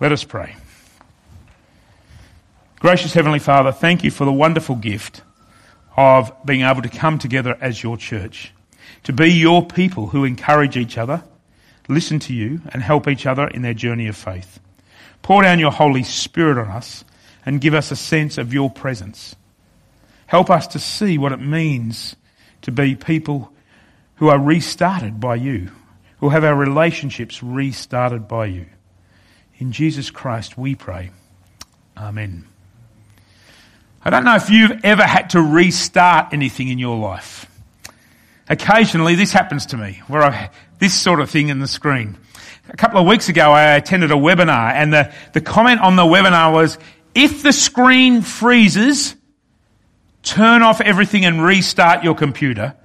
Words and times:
Let 0.00 0.12
us 0.12 0.22
pray. 0.22 0.54
Gracious 2.78 3.12
Heavenly 3.12 3.40
Father, 3.40 3.72
thank 3.72 4.04
you 4.04 4.12
for 4.12 4.24
the 4.24 4.32
wonderful 4.32 4.76
gift 4.76 5.22
of 5.96 6.32
being 6.44 6.62
able 6.62 6.82
to 6.82 6.88
come 6.88 7.18
together 7.18 7.58
as 7.60 7.82
your 7.82 7.96
church, 7.96 8.52
to 9.02 9.12
be 9.12 9.32
your 9.32 9.66
people 9.66 10.06
who 10.06 10.24
encourage 10.24 10.76
each 10.76 10.96
other, 10.96 11.24
listen 11.88 12.20
to 12.20 12.32
you, 12.32 12.60
and 12.72 12.80
help 12.80 13.08
each 13.08 13.26
other 13.26 13.48
in 13.48 13.62
their 13.62 13.74
journey 13.74 14.06
of 14.06 14.16
faith. 14.16 14.60
Pour 15.22 15.42
down 15.42 15.58
your 15.58 15.72
Holy 15.72 16.04
Spirit 16.04 16.58
on 16.58 16.68
us 16.68 17.04
and 17.44 17.60
give 17.60 17.74
us 17.74 17.90
a 17.90 17.96
sense 17.96 18.38
of 18.38 18.54
your 18.54 18.70
presence. 18.70 19.34
Help 20.28 20.48
us 20.48 20.68
to 20.68 20.78
see 20.78 21.18
what 21.18 21.32
it 21.32 21.40
means 21.40 22.14
to 22.62 22.70
be 22.70 22.94
people 22.94 23.52
who 24.16 24.28
are 24.28 24.38
restarted 24.38 25.18
by 25.18 25.34
you, 25.34 25.72
who 26.20 26.28
have 26.28 26.44
our 26.44 26.54
relationships 26.54 27.42
restarted 27.42 28.28
by 28.28 28.46
you. 28.46 28.66
In 29.58 29.72
Jesus 29.72 30.10
Christ 30.10 30.56
we 30.56 30.74
pray. 30.74 31.10
Amen. 31.96 32.46
I 34.04 34.10
don't 34.10 34.24
know 34.24 34.36
if 34.36 34.50
you've 34.50 34.84
ever 34.84 35.02
had 35.02 35.30
to 35.30 35.42
restart 35.42 36.32
anything 36.32 36.68
in 36.68 36.78
your 36.78 36.96
life. 36.96 37.46
Occasionally 38.48 39.16
this 39.16 39.32
happens 39.32 39.66
to 39.66 39.76
me, 39.76 40.00
where 40.06 40.22
I, 40.22 40.50
this 40.78 40.94
sort 40.94 41.20
of 41.20 41.28
thing 41.28 41.48
in 41.48 41.58
the 41.58 41.68
screen. 41.68 42.16
A 42.70 42.76
couple 42.76 43.00
of 43.00 43.06
weeks 43.06 43.28
ago 43.28 43.50
I 43.50 43.74
attended 43.74 44.10
a 44.10 44.14
webinar 44.14 44.72
and 44.72 44.92
the, 44.92 45.12
the 45.32 45.40
comment 45.40 45.80
on 45.80 45.96
the 45.96 46.04
webinar 46.04 46.52
was, 46.52 46.78
if 47.14 47.42
the 47.42 47.52
screen 47.52 48.22
freezes, 48.22 49.16
turn 50.22 50.62
off 50.62 50.80
everything 50.80 51.24
and 51.24 51.42
restart 51.42 52.04
your 52.04 52.14
computer 52.14 52.76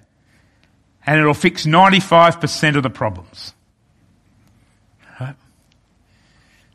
and 1.05 1.19
it'll 1.19 1.33
fix 1.33 1.65
95% 1.65 2.75
of 2.75 2.83
the 2.83 2.89
problems. 2.89 3.53
Right? 5.19 5.35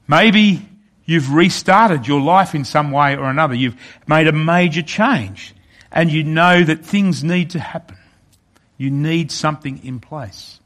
Maybe 0.08 0.66
you've 1.04 1.32
restarted 1.32 2.08
your 2.08 2.20
life 2.20 2.54
in 2.54 2.64
some 2.64 2.90
way 2.90 3.14
or 3.16 3.30
another. 3.30 3.54
You've 3.54 3.76
made 4.06 4.26
a 4.26 4.32
major 4.32 4.82
change 4.82 5.54
and 5.92 6.10
you 6.10 6.24
know 6.24 6.64
that 6.64 6.84
things 6.84 7.22
need 7.22 7.50
to 7.50 7.60
happen. 7.60 7.98
You 8.78 8.90
need 8.90 9.30
something 9.30 9.84
in 9.84 10.00
place. 10.00 10.60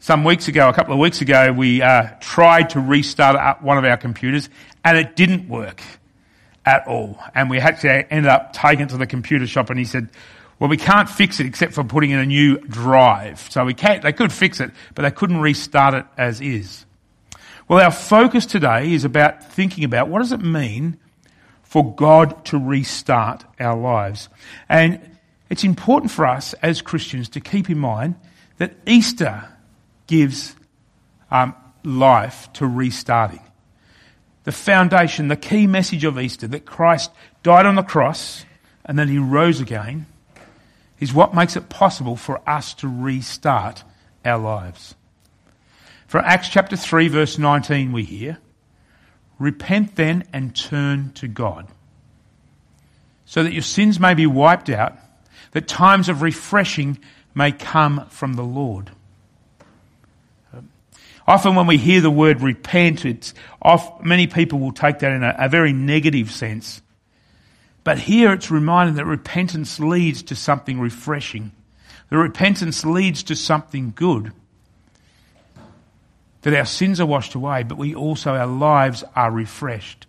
Some 0.00 0.24
weeks 0.24 0.48
ago, 0.48 0.68
a 0.68 0.72
couple 0.72 0.92
of 0.92 1.00
weeks 1.00 1.20
ago, 1.20 1.52
we 1.52 1.82
uh, 1.82 2.08
tried 2.20 2.70
to 2.70 2.80
restart 2.80 3.62
one 3.62 3.78
of 3.78 3.84
our 3.84 3.96
computers 3.96 4.48
and 4.84 4.98
it 4.98 5.16
didn't 5.16 5.48
work 5.48 5.80
at 6.66 6.86
all. 6.86 7.18
And 7.34 7.50
we 7.50 7.58
had 7.58 7.80
to 7.80 8.12
end 8.12 8.26
up 8.26 8.52
taking 8.52 8.86
it 8.86 8.88
to 8.90 8.96
the 8.96 9.06
computer 9.06 9.46
shop 9.46 9.70
and 9.70 9.78
he 9.78 9.84
said, 9.84 10.08
well, 10.58 10.70
we 10.70 10.76
can't 10.76 11.08
fix 11.08 11.40
it 11.40 11.46
except 11.46 11.74
for 11.74 11.84
putting 11.84 12.10
in 12.10 12.18
a 12.18 12.26
new 12.26 12.58
drive. 12.58 13.40
So 13.50 13.64
we 13.64 13.74
can't, 13.74 14.02
they 14.02 14.12
could 14.12 14.32
fix 14.32 14.60
it, 14.60 14.70
but 14.94 15.02
they 15.02 15.10
couldn't 15.10 15.40
restart 15.40 15.94
it 15.94 16.06
as 16.16 16.40
is. 16.40 16.84
Well, 17.66 17.82
our 17.82 17.90
focus 17.90 18.44
today 18.44 18.92
is 18.92 19.04
about 19.04 19.42
thinking 19.42 19.84
about 19.84 20.08
what 20.08 20.18
does 20.18 20.32
it 20.32 20.40
mean 20.40 20.98
for 21.62 21.94
God 21.94 22.44
to 22.46 22.58
restart 22.58 23.44
our 23.58 23.76
lives. 23.76 24.28
And 24.68 25.00
it's 25.48 25.64
important 25.64 26.12
for 26.12 26.26
us 26.26 26.52
as 26.62 26.82
Christians 26.82 27.30
to 27.30 27.40
keep 27.40 27.70
in 27.70 27.78
mind 27.78 28.16
that 28.58 28.74
Easter 28.86 29.48
gives 30.06 30.54
um, 31.30 31.54
life 31.82 32.52
to 32.54 32.66
restarting. 32.66 33.40
The 34.44 34.52
foundation, 34.52 35.28
the 35.28 35.36
key 35.36 35.66
message 35.66 36.04
of 36.04 36.18
Easter, 36.18 36.46
that 36.48 36.66
Christ 36.66 37.10
died 37.42 37.64
on 37.64 37.76
the 37.76 37.82
cross 37.82 38.44
and 38.84 38.98
then 38.98 39.08
he 39.08 39.18
rose 39.18 39.60
again, 39.60 40.04
is 41.00 41.14
what 41.14 41.34
makes 41.34 41.56
it 41.56 41.70
possible 41.70 42.16
for 42.16 42.46
us 42.48 42.74
to 42.74 42.88
restart 42.88 43.84
our 44.22 44.38
lives. 44.38 44.94
From 46.14 46.26
Acts 46.26 46.48
chapter 46.48 46.76
3, 46.76 47.08
verse 47.08 47.38
19, 47.38 47.90
we 47.90 48.04
hear, 48.04 48.38
Repent 49.40 49.96
then 49.96 50.22
and 50.32 50.54
turn 50.54 51.10
to 51.14 51.26
God, 51.26 51.66
so 53.24 53.42
that 53.42 53.52
your 53.52 53.62
sins 53.62 53.98
may 53.98 54.14
be 54.14 54.24
wiped 54.24 54.70
out, 54.70 54.96
that 55.50 55.66
times 55.66 56.08
of 56.08 56.22
refreshing 56.22 57.00
may 57.34 57.50
come 57.50 58.06
from 58.10 58.34
the 58.34 58.44
Lord. 58.44 58.92
Um, 60.52 60.68
often 61.26 61.56
when 61.56 61.66
we 61.66 61.78
hear 61.78 62.00
the 62.00 62.12
word 62.12 62.42
repent, 62.42 63.04
it's 63.04 63.34
off, 63.60 64.00
many 64.04 64.28
people 64.28 64.60
will 64.60 64.70
take 64.70 65.00
that 65.00 65.10
in 65.10 65.24
a, 65.24 65.34
a 65.36 65.48
very 65.48 65.72
negative 65.72 66.30
sense. 66.30 66.80
But 67.82 67.98
here 67.98 68.32
it's 68.32 68.52
reminded 68.52 68.94
that 68.98 69.04
repentance 69.04 69.80
leads 69.80 70.22
to 70.22 70.36
something 70.36 70.78
refreshing. 70.78 71.50
The 72.08 72.18
repentance 72.18 72.84
leads 72.84 73.24
to 73.24 73.34
something 73.34 73.92
good 73.96 74.32
that 76.44 76.54
our 76.54 76.66
sins 76.66 77.00
are 77.00 77.06
washed 77.06 77.34
away, 77.34 77.62
but 77.62 77.78
we 77.78 77.94
also, 77.94 78.34
our 78.34 78.46
lives 78.46 79.02
are 79.16 79.30
refreshed. 79.30 80.06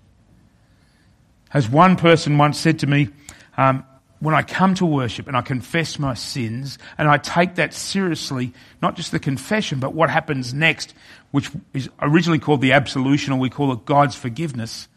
As 1.53 1.69
one 1.69 1.95
person 1.95 2.37
once 2.37 2.59
said 2.59 2.79
to 2.79 2.87
me, 2.87 3.07
um, 3.55 3.85
when 4.19 4.35
I 4.35 4.41
come 4.41 4.75
to 4.75 4.85
worship 4.85 5.27
and 5.27 5.37
I 5.37 5.41
confess 5.41 5.97
my 5.97 6.13
sins 6.13 6.77
and 6.97 7.07
I 7.07 7.17
take 7.17 7.55
that 7.55 7.73
seriously, 7.73 8.51
not 8.81 8.97
just 8.97 9.11
the 9.11 9.19
confession, 9.19 9.79
but 9.79 9.93
what 9.93 10.09
happens 10.09 10.53
next, 10.53 10.93
which 11.31 11.49
is 11.73 11.89
originally 12.01 12.39
called 12.39 12.59
the 12.59 12.73
absolution 12.73 13.31
or 13.31 13.39
we 13.39 13.49
call 13.49 13.71
it 13.71 13.85
God's 13.85 14.15
forgiveness. 14.15 14.89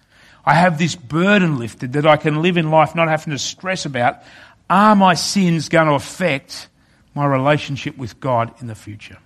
I 0.45 0.55
have 0.55 0.77
this 0.77 0.97
burden 0.97 1.59
lifted 1.59 1.93
that 1.93 2.07
I 2.07 2.17
can 2.17 2.43
live 2.43 2.57
in 2.57 2.71
life 2.71 2.97
not 2.97 3.07
having 3.07 3.31
to 3.31 3.39
stress 3.39 3.87
about, 3.87 4.23
are 4.69 4.97
my 4.97 5.15
sins 5.15 5.69
going 5.69 5.87
to 5.87 5.95
affect 5.95 6.69
my 7.15 7.27
relationship 7.27 7.97
with 7.97 8.19
God 8.19 8.53
in 8.61 8.67
the 8.67 8.75
future? 8.75 9.19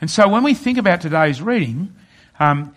And 0.00 0.10
so 0.10 0.28
when 0.28 0.42
we 0.42 0.54
think 0.54 0.78
about 0.78 1.00
today's 1.00 1.40
reading, 1.40 1.94
um, 2.38 2.74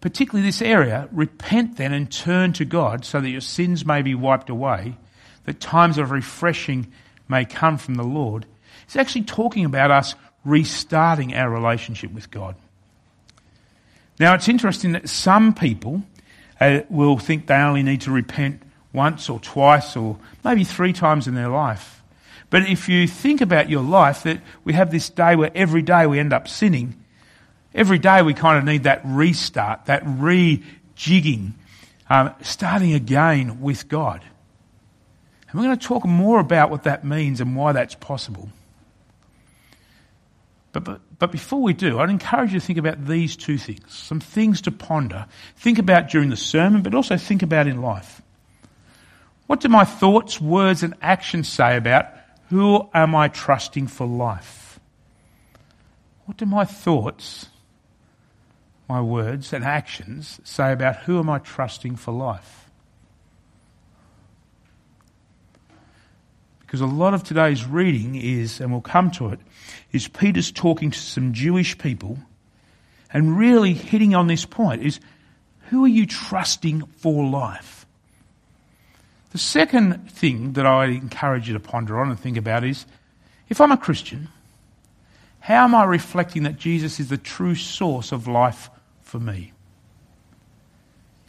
particularly 0.00 0.46
this 0.46 0.62
area, 0.62 1.08
repent 1.12 1.76
then 1.76 1.92
and 1.92 2.10
turn 2.10 2.52
to 2.54 2.64
God 2.64 3.04
so 3.04 3.20
that 3.20 3.28
your 3.28 3.40
sins 3.40 3.84
may 3.84 4.02
be 4.02 4.14
wiped 4.14 4.50
away, 4.50 4.96
that 5.44 5.60
times 5.60 5.98
of 5.98 6.10
refreshing 6.10 6.92
may 7.28 7.44
come 7.44 7.78
from 7.78 7.94
the 7.94 8.04
Lord. 8.04 8.46
It's 8.84 8.96
actually 8.96 9.24
talking 9.24 9.64
about 9.64 9.90
us 9.90 10.14
restarting 10.44 11.34
our 11.34 11.50
relationship 11.50 12.12
with 12.12 12.30
God. 12.30 12.56
Now, 14.18 14.34
it's 14.34 14.48
interesting 14.48 14.92
that 14.92 15.08
some 15.08 15.54
people 15.54 16.02
uh, 16.60 16.80
will 16.88 17.18
think 17.18 17.46
they 17.46 17.54
only 17.54 17.82
need 17.82 18.02
to 18.02 18.10
repent 18.10 18.62
once 18.92 19.28
or 19.28 19.38
twice 19.40 19.96
or 19.96 20.16
maybe 20.44 20.64
three 20.64 20.92
times 20.92 21.28
in 21.28 21.34
their 21.34 21.48
life. 21.48 21.95
But 22.50 22.68
if 22.68 22.88
you 22.88 23.08
think 23.08 23.40
about 23.40 23.68
your 23.68 23.82
life, 23.82 24.22
that 24.22 24.40
we 24.64 24.72
have 24.72 24.90
this 24.90 25.08
day 25.08 25.34
where 25.36 25.50
every 25.54 25.82
day 25.82 26.06
we 26.06 26.18
end 26.18 26.32
up 26.32 26.48
sinning, 26.48 26.94
every 27.74 27.98
day 27.98 28.22
we 28.22 28.34
kind 28.34 28.58
of 28.58 28.64
need 28.64 28.84
that 28.84 29.02
restart, 29.04 29.86
that 29.86 30.04
rejigging, 30.04 31.52
um, 32.08 32.34
starting 32.42 32.92
again 32.92 33.60
with 33.60 33.88
God. 33.88 34.22
And 35.48 35.60
we're 35.60 35.66
going 35.66 35.78
to 35.78 35.86
talk 35.86 36.04
more 36.04 36.38
about 36.38 36.70
what 36.70 36.84
that 36.84 37.04
means 37.04 37.40
and 37.40 37.56
why 37.56 37.72
that's 37.72 37.94
possible. 37.94 38.48
But, 40.72 40.84
but, 40.84 41.00
but 41.18 41.32
before 41.32 41.62
we 41.62 41.72
do, 41.72 41.98
I'd 41.98 42.10
encourage 42.10 42.52
you 42.52 42.60
to 42.60 42.66
think 42.66 42.78
about 42.78 43.06
these 43.06 43.36
two 43.36 43.58
things, 43.58 43.80
some 43.92 44.20
things 44.20 44.60
to 44.62 44.70
ponder. 44.70 45.26
Think 45.56 45.78
about 45.78 46.10
during 46.10 46.28
the 46.30 46.36
sermon, 46.36 46.82
but 46.82 46.94
also 46.94 47.16
think 47.16 47.42
about 47.42 47.66
in 47.66 47.80
life. 47.80 48.22
What 49.46 49.60
do 49.60 49.68
my 49.68 49.84
thoughts, 49.84 50.40
words, 50.40 50.82
and 50.82 50.94
actions 51.00 51.48
say 51.48 51.76
about 51.76 52.06
who 52.48 52.88
am 52.94 53.14
I 53.14 53.28
trusting 53.28 53.88
for 53.88 54.06
life? 54.06 54.78
What 56.26 56.36
do 56.36 56.46
my 56.46 56.64
thoughts, 56.64 57.46
my 58.88 59.00
words, 59.00 59.52
and 59.52 59.64
actions 59.64 60.40
say 60.44 60.72
about 60.72 60.96
who 60.96 61.18
am 61.18 61.30
I 61.30 61.38
trusting 61.38 61.96
for 61.96 62.12
life? 62.12 62.70
Because 66.60 66.80
a 66.80 66.86
lot 66.86 67.14
of 67.14 67.22
today's 67.22 67.64
reading 67.64 68.16
is, 68.16 68.60
and 68.60 68.72
we'll 68.72 68.80
come 68.80 69.10
to 69.12 69.28
it, 69.28 69.38
is 69.92 70.08
Peter's 70.08 70.50
talking 70.50 70.90
to 70.90 70.98
some 70.98 71.32
Jewish 71.32 71.78
people 71.78 72.18
and 73.12 73.38
really 73.38 73.72
hitting 73.72 74.14
on 74.14 74.26
this 74.26 74.44
point 74.44 74.82
is 74.82 75.00
who 75.70 75.84
are 75.84 75.88
you 75.88 76.06
trusting 76.06 76.86
for 76.86 77.28
life? 77.28 77.75
The 79.30 79.38
second 79.38 80.10
thing 80.10 80.52
that 80.54 80.66
I 80.66 80.86
encourage 80.86 81.48
you 81.48 81.54
to 81.54 81.60
ponder 81.60 82.00
on 82.00 82.10
and 82.10 82.18
think 82.18 82.36
about 82.36 82.64
is 82.64 82.86
if 83.48 83.60
I'm 83.60 83.72
a 83.72 83.76
Christian, 83.76 84.28
how 85.40 85.64
am 85.64 85.74
I 85.74 85.84
reflecting 85.84 86.44
that 86.44 86.56
Jesus 86.56 86.98
is 86.98 87.08
the 87.08 87.16
true 87.16 87.54
source 87.54 88.12
of 88.12 88.26
life 88.26 88.70
for 89.02 89.20
me? 89.20 89.52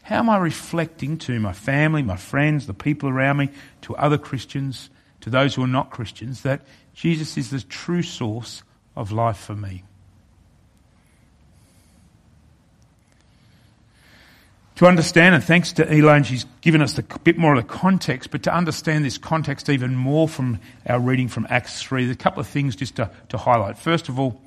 How 0.04 0.20
am 0.20 0.30
I 0.30 0.38
reflecting 0.38 1.18
to 1.20 1.40
my 1.40 1.54
family, 1.54 2.02
my 2.02 2.16
friends, 2.16 2.66
the 2.66 2.74
people 2.74 3.10
around 3.10 3.38
me, 3.38 3.50
to 3.82 3.96
other 3.98 4.18
Christians, 4.18 4.90
to 5.22 5.30
those 5.30 5.54
who 5.54 5.64
are 5.64 5.68
not 5.68 5.92
Christians, 5.92 6.44
that 6.44 6.62
Jesus 6.94 7.38
is 7.38 7.50
the 7.50 7.62
true 7.62 8.02
source 8.02 8.64
of 8.96 9.12
life 9.12 9.38
for 9.38 9.54
me? 9.54 9.84
To 14.78 14.86
understand, 14.86 15.34
and 15.34 15.44
thanks 15.44 15.74
to 15.74 15.92
Elaine, 15.92 16.22
she's 16.22 16.46
given 16.62 16.84
us 16.84 16.98
a 17.00 17.04
bit 17.24 17.36
more 17.36 17.56
of 17.56 17.68
the 17.68 17.68
context, 17.68 18.30
but 18.30 18.44
to 18.44 18.54
understand 18.54 19.04
this 19.04 19.18
context 19.18 19.70
even 19.70 19.96
more 19.96 20.28
from 20.28 20.60
our 20.86 21.00
reading 21.00 21.28
from 21.28 21.48
Acts 21.50 21.82
3, 21.82 22.06
there's 22.06 22.16
a 22.16 22.18
couple 22.18 22.42
of 22.42 22.48
things 22.48 22.76
just 22.76 22.98
to, 22.98 23.10
to 23.30 23.38
highlight. 23.38 23.80
First 23.80 24.08
of 24.08 24.20
all, 24.20 24.40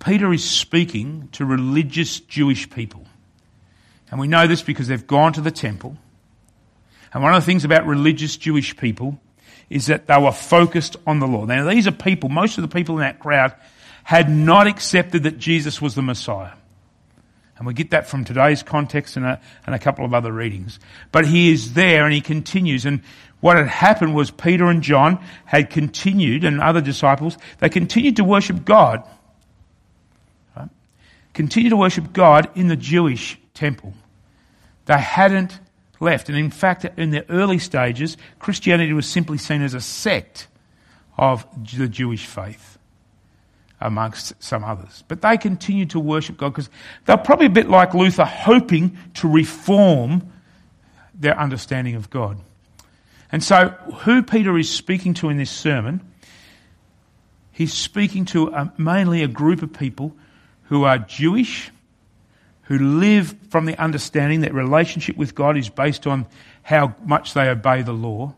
Peter 0.00 0.32
is 0.32 0.42
speaking 0.42 1.28
to 1.32 1.44
religious 1.44 2.18
Jewish 2.18 2.68
people. 2.68 3.06
And 4.10 4.18
we 4.18 4.26
know 4.26 4.48
this 4.48 4.60
because 4.60 4.88
they've 4.88 5.06
gone 5.06 5.34
to 5.34 5.40
the 5.40 5.52
temple. 5.52 5.96
And 7.14 7.22
one 7.22 7.32
of 7.32 7.40
the 7.40 7.46
things 7.46 7.64
about 7.64 7.86
religious 7.86 8.36
Jewish 8.36 8.76
people 8.76 9.20
is 9.68 9.86
that 9.86 10.08
they 10.08 10.18
were 10.18 10.32
focused 10.32 10.96
on 11.06 11.20
the 11.20 11.28
law. 11.28 11.44
Now, 11.44 11.68
these 11.68 11.86
are 11.86 11.92
people, 11.92 12.28
most 12.28 12.58
of 12.58 12.62
the 12.62 12.68
people 12.68 12.96
in 12.96 13.02
that 13.02 13.20
crowd 13.20 13.54
had 14.02 14.28
not 14.28 14.66
accepted 14.66 15.22
that 15.22 15.38
Jesus 15.38 15.80
was 15.80 15.94
the 15.94 16.02
Messiah. 16.02 16.54
And 17.60 17.66
we 17.66 17.74
get 17.74 17.90
that 17.90 18.08
from 18.08 18.24
today's 18.24 18.62
context 18.62 19.18
and 19.18 19.26
a, 19.26 19.38
and 19.66 19.74
a 19.74 19.78
couple 19.78 20.06
of 20.06 20.14
other 20.14 20.32
readings. 20.32 20.80
But 21.12 21.26
he 21.26 21.52
is 21.52 21.74
there 21.74 22.06
and 22.06 22.14
he 22.14 22.22
continues. 22.22 22.86
And 22.86 23.02
what 23.40 23.58
had 23.58 23.68
happened 23.68 24.14
was 24.14 24.30
Peter 24.30 24.64
and 24.70 24.82
John 24.82 25.22
had 25.44 25.68
continued, 25.68 26.42
and 26.42 26.58
other 26.58 26.80
disciples, 26.80 27.36
they 27.58 27.68
continued 27.68 28.16
to 28.16 28.24
worship 28.24 28.64
God. 28.64 29.06
Right? 30.56 30.70
Continued 31.34 31.68
to 31.68 31.76
worship 31.76 32.14
God 32.14 32.48
in 32.54 32.68
the 32.68 32.76
Jewish 32.76 33.38
temple. 33.52 33.92
They 34.86 34.98
hadn't 34.98 35.60
left. 36.00 36.30
And 36.30 36.38
in 36.38 36.50
fact, 36.50 36.86
in 36.96 37.10
the 37.10 37.28
early 37.30 37.58
stages, 37.58 38.16
Christianity 38.38 38.94
was 38.94 39.06
simply 39.06 39.36
seen 39.36 39.60
as 39.60 39.74
a 39.74 39.82
sect 39.82 40.48
of 41.18 41.46
the 41.76 41.88
Jewish 41.88 42.24
faith 42.24 42.78
amongst 43.80 44.40
some 44.42 44.64
others. 44.64 45.04
But 45.08 45.22
they 45.22 45.36
continue 45.36 45.86
to 45.86 46.00
worship 46.00 46.36
God 46.36 46.50
because 46.50 46.70
they're 47.06 47.16
probably 47.16 47.46
a 47.46 47.50
bit 47.50 47.68
like 47.68 47.94
Luther, 47.94 48.24
hoping 48.24 48.96
to 49.14 49.28
reform 49.28 50.30
their 51.14 51.38
understanding 51.38 51.94
of 51.94 52.10
God. 52.10 52.38
And 53.32 53.42
so, 53.42 53.68
who 54.02 54.22
Peter 54.22 54.58
is 54.58 54.68
speaking 54.68 55.14
to 55.14 55.28
in 55.28 55.36
this 55.36 55.50
sermon, 55.50 56.00
he's 57.52 57.72
speaking 57.72 58.24
to 58.26 58.48
a, 58.48 58.72
mainly 58.76 59.22
a 59.22 59.28
group 59.28 59.62
of 59.62 59.72
people 59.72 60.14
who 60.64 60.84
are 60.84 60.98
Jewish 60.98 61.70
who 62.70 62.78
live 62.78 63.34
from 63.48 63.66
the 63.66 63.76
understanding 63.82 64.42
that 64.42 64.54
relationship 64.54 65.16
with 65.16 65.34
God 65.34 65.56
is 65.56 65.68
based 65.68 66.06
on 66.06 66.24
how 66.62 66.94
much 67.04 67.34
they 67.34 67.48
obey 67.48 67.82
the 67.82 67.92
law. 67.92 68.32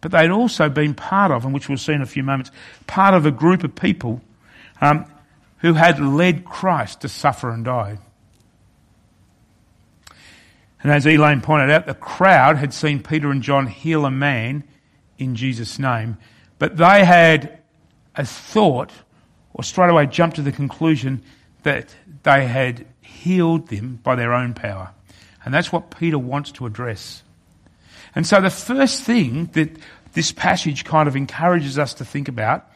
But 0.00 0.12
they'd 0.12 0.30
also 0.30 0.68
been 0.68 0.94
part 0.94 1.32
of, 1.32 1.44
and 1.44 1.52
which 1.52 1.68
we'll 1.68 1.76
see 1.76 1.92
in 1.92 2.02
a 2.02 2.06
few 2.06 2.22
moments, 2.22 2.52
part 2.86 3.14
of 3.14 3.26
a 3.26 3.32
group 3.32 3.64
of 3.64 3.74
people 3.74 4.20
um, 4.82 5.06
who 5.58 5.72
had 5.74 6.00
led 6.00 6.44
Christ 6.44 7.00
to 7.00 7.08
suffer 7.08 7.50
and 7.50 7.64
die. 7.64 7.98
And 10.82 10.90
as 10.92 11.06
Elaine 11.06 11.40
pointed 11.40 11.70
out, 11.70 11.86
the 11.86 11.94
crowd 11.94 12.56
had 12.56 12.74
seen 12.74 13.00
Peter 13.00 13.30
and 13.30 13.42
John 13.42 13.68
heal 13.68 14.04
a 14.04 14.10
man 14.10 14.64
in 15.16 15.36
Jesus' 15.36 15.78
name, 15.78 16.18
but 16.58 16.76
they 16.76 17.04
had 17.04 17.60
a 18.16 18.26
thought, 18.26 18.90
or 19.54 19.62
straight 19.62 19.88
away 19.88 20.06
jumped 20.06 20.36
to 20.36 20.42
the 20.42 20.50
conclusion 20.50 21.22
that 21.62 21.94
they 22.24 22.46
had 22.46 22.84
healed 23.00 23.68
them 23.68 24.00
by 24.02 24.16
their 24.16 24.32
own 24.32 24.52
power. 24.52 24.90
And 25.44 25.54
that's 25.54 25.70
what 25.70 25.96
Peter 25.96 26.18
wants 26.18 26.50
to 26.52 26.66
address. 26.66 27.22
And 28.16 28.26
so 28.26 28.40
the 28.40 28.50
first 28.50 29.04
thing 29.04 29.46
that 29.52 29.70
this 30.12 30.32
passage 30.32 30.84
kind 30.84 31.08
of 31.08 31.14
encourages 31.14 31.78
us 31.78 31.94
to 31.94 32.04
think 32.04 32.26
about, 32.26 32.68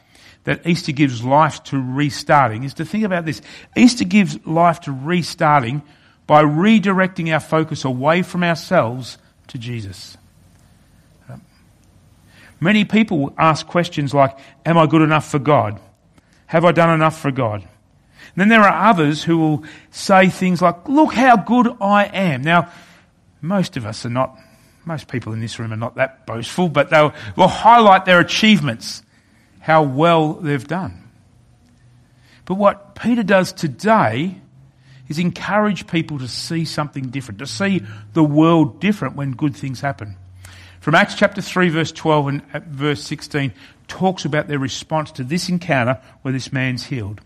that 0.47 0.65
Easter 0.65 0.93
gives 0.93 1.25
life 1.25 1.61
to 1.65 1.77
restarting, 1.77 2.63
is 2.63 2.73
to 2.75 2.85
think 2.85 3.03
about 3.03 3.25
this. 3.25 3.41
Easter 3.75 4.05
gives 4.05 4.45
life 4.45 4.79
to 4.79 4.93
restarting 4.93 5.81
by 6.25 6.41
redirecting 6.41 7.33
our 7.33 7.41
focus 7.41 7.83
away 7.83 8.21
from 8.21 8.45
ourselves 8.45 9.17
to 9.47 9.57
Jesus. 9.57 10.15
Um, 11.27 11.41
many 12.61 12.85
people 12.85 13.33
ask 13.37 13.67
questions 13.67 14.13
like, 14.13 14.39
Am 14.65 14.77
I 14.77 14.87
good 14.87 15.01
enough 15.01 15.29
for 15.29 15.37
God? 15.37 15.81
Have 16.45 16.63
I 16.63 16.71
done 16.71 16.93
enough 16.93 17.19
for 17.19 17.29
God? 17.29 17.67
then 18.37 18.47
there 18.47 18.61
are 18.61 18.89
others 18.89 19.23
who 19.23 19.37
will 19.37 19.65
say 19.91 20.29
things 20.29 20.61
like, 20.61 20.87
look 20.87 21.13
how 21.13 21.35
good 21.35 21.75
I 21.81 22.05
am. 22.05 22.43
Now, 22.43 22.71
most 23.41 23.75
of 23.75 23.85
us 23.85 24.05
are 24.05 24.09
not, 24.09 24.39
most 24.85 25.09
people 25.09 25.33
in 25.33 25.41
this 25.41 25.59
room 25.59 25.73
are 25.73 25.77
not 25.77 25.95
that 25.95 26.25
boastful, 26.25 26.69
but 26.69 26.89
they'll 26.89 27.13
will 27.35 27.47
highlight 27.49 28.05
their 28.05 28.19
achievements, 28.21 29.03
how 29.67 29.83
well 29.83 30.35
they've 30.35 30.65
done. 30.65 31.03
But 32.45 32.55
what 32.55 32.95
Peter 32.95 33.21
does 33.21 33.51
today 33.51 34.37
is 35.09 35.19
encourage 35.19 35.87
people 35.87 36.19
to 36.19 36.27
see 36.29 36.63
something 36.63 37.09
different, 37.09 37.39
to 37.39 37.47
see 37.47 37.81
the 38.13 38.23
world 38.23 38.79
different 38.79 39.17
when 39.17 39.31
good 39.31 39.53
things 39.53 39.81
happen. 39.81 40.15
From 40.79 40.95
Acts 40.95 41.15
chapter 41.15 41.41
3 41.41 41.67
verse 41.67 41.91
12 41.91 42.27
and 42.29 42.41
uh, 42.53 42.61
verse 42.65 43.03
16 43.03 43.51
talks 43.89 44.23
about 44.23 44.47
their 44.47 44.57
response 44.57 45.11
to 45.11 45.25
this 45.25 45.49
encounter 45.49 45.99
where 46.21 46.31
this 46.31 46.53
man's 46.53 46.85
healed. 46.85 47.19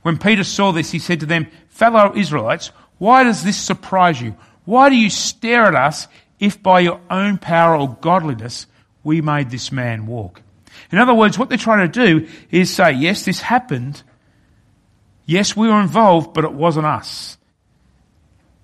When 0.00 0.16
Peter 0.16 0.42
saw 0.42 0.72
this, 0.72 0.90
he 0.90 0.98
said 0.98 1.20
to 1.20 1.26
them, 1.26 1.48
Fellow 1.68 2.16
Israelites, 2.16 2.68
why 2.96 3.24
does 3.24 3.44
this 3.44 3.58
surprise 3.58 4.22
you? 4.22 4.34
Why 4.64 4.88
do 4.88 4.96
you 4.96 5.10
stare 5.10 5.66
at 5.66 5.74
us 5.74 6.08
if 6.40 6.62
by 6.62 6.80
your 6.80 7.02
own 7.10 7.36
power 7.36 7.76
or 7.76 7.94
godliness 8.00 8.68
we 9.02 9.20
made 9.20 9.50
this 9.50 9.70
man 9.70 10.06
walk? 10.06 10.40
In 10.92 10.98
other 10.98 11.14
words, 11.14 11.38
what 11.38 11.48
they're 11.48 11.58
trying 11.58 11.90
to 11.90 12.06
do 12.06 12.28
is 12.50 12.72
say, 12.72 12.92
yes, 12.92 13.24
this 13.24 13.40
happened. 13.40 14.02
Yes, 15.26 15.56
we 15.56 15.68
were 15.68 15.80
involved, 15.80 16.34
but 16.34 16.44
it 16.44 16.52
wasn't 16.52 16.86
us. 16.86 17.38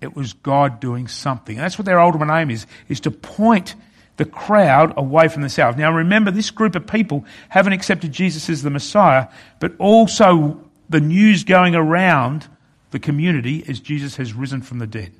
It 0.00 0.16
was 0.16 0.32
God 0.32 0.80
doing 0.80 1.08
something. 1.08 1.56
And 1.56 1.64
that's 1.64 1.78
what 1.78 1.84
their 1.84 2.00
ultimate 2.00 2.34
aim 2.34 2.50
is, 2.50 2.66
is 2.88 3.00
to 3.00 3.10
point 3.10 3.74
the 4.16 4.24
crowd 4.24 4.94
away 4.96 5.28
from 5.28 5.42
the 5.42 5.48
south. 5.48 5.78
Now 5.78 5.92
remember, 5.92 6.30
this 6.30 6.50
group 6.50 6.74
of 6.74 6.86
people 6.86 7.24
haven't 7.48 7.72
accepted 7.72 8.12
Jesus 8.12 8.50
as 8.50 8.62
the 8.62 8.70
Messiah, 8.70 9.28
but 9.60 9.72
also 9.78 10.62
the 10.90 11.00
news 11.00 11.44
going 11.44 11.74
around 11.74 12.46
the 12.90 12.98
community 12.98 13.64
as 13.68 13.80
Jesus 13.80 14.16
has 14.16 14.34
risen 14.34 14.60
from 14.60 14.78
the 14.78 14.86
dead. 14.86 15.12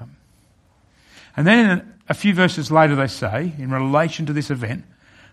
Um, 0.00 0.16
and 1.36 1.46
then 1.46 1.94
a 2.08 2.14
few 2.14 2.34
verses 2.34 2.70
later, 2.70 2.94
they 2.94 3.06
say, 3.06 3.52
in 3.58 3.70
relation 3.70 4.26
to 4.26 4.32
this 4.32 4.50
event, 4.50 4.84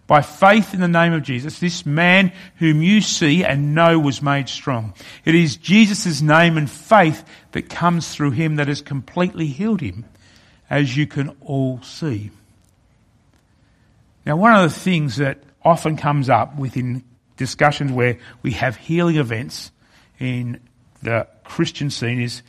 by 0.08 0.22
faith 0.22 0.74
in 0.74 0.82
the 0.82 0.88
name 0.88 1.14
of 1.14 1.24
Jesus, 1.24 1.60
this 1.60 1.86
man 1.86 2.32
whom 2.58 2.82
you 2.82 3.02
see 3.02 3.44
and 3.44 3.74
know 3.74 3.98
was 3.98 4.22
made 4.22 4.48
strong. 4.50 4.94
It 5.24 5.34
is 5.34 5.58
Jesus' 5.58 6.22
name 6.22 6.58
and 6.58 6.70
faith 6.70 7.24
that 7.54 7.70
comes 7.70 8.14
through 8.14 8.32
him 8.32 8.58
that 8.58 8.68
has 8.68 8.82
completely 8.82 9.48
healed 9.48 9.82
him, 9.82 10.06
as 10.70 10.96
you 10.96 11.08
can 11.08 11.36
all 11.42 11.82
see. 11.82 12.30
Now, 14.26 14.36
one 14.36 14.54
of 14.54 14.62
the 14.72 14.80
things 14.80 15.18
that 15.18 15.40
often 15.64 15.98
comes 15.98 16.30
up 16.30 16.56
within 16.58 17.04
discussions 17.38 17.92
where 17.92 18.20
we 18.44 18.52
have 18.52 18.76
healing 18.76 19.18
events 19.18 19.72
in 20.20 20.60
the 21.02 21.28
Christian 21.44 21.90
scene 21.90 22.22
is 22.22 22.42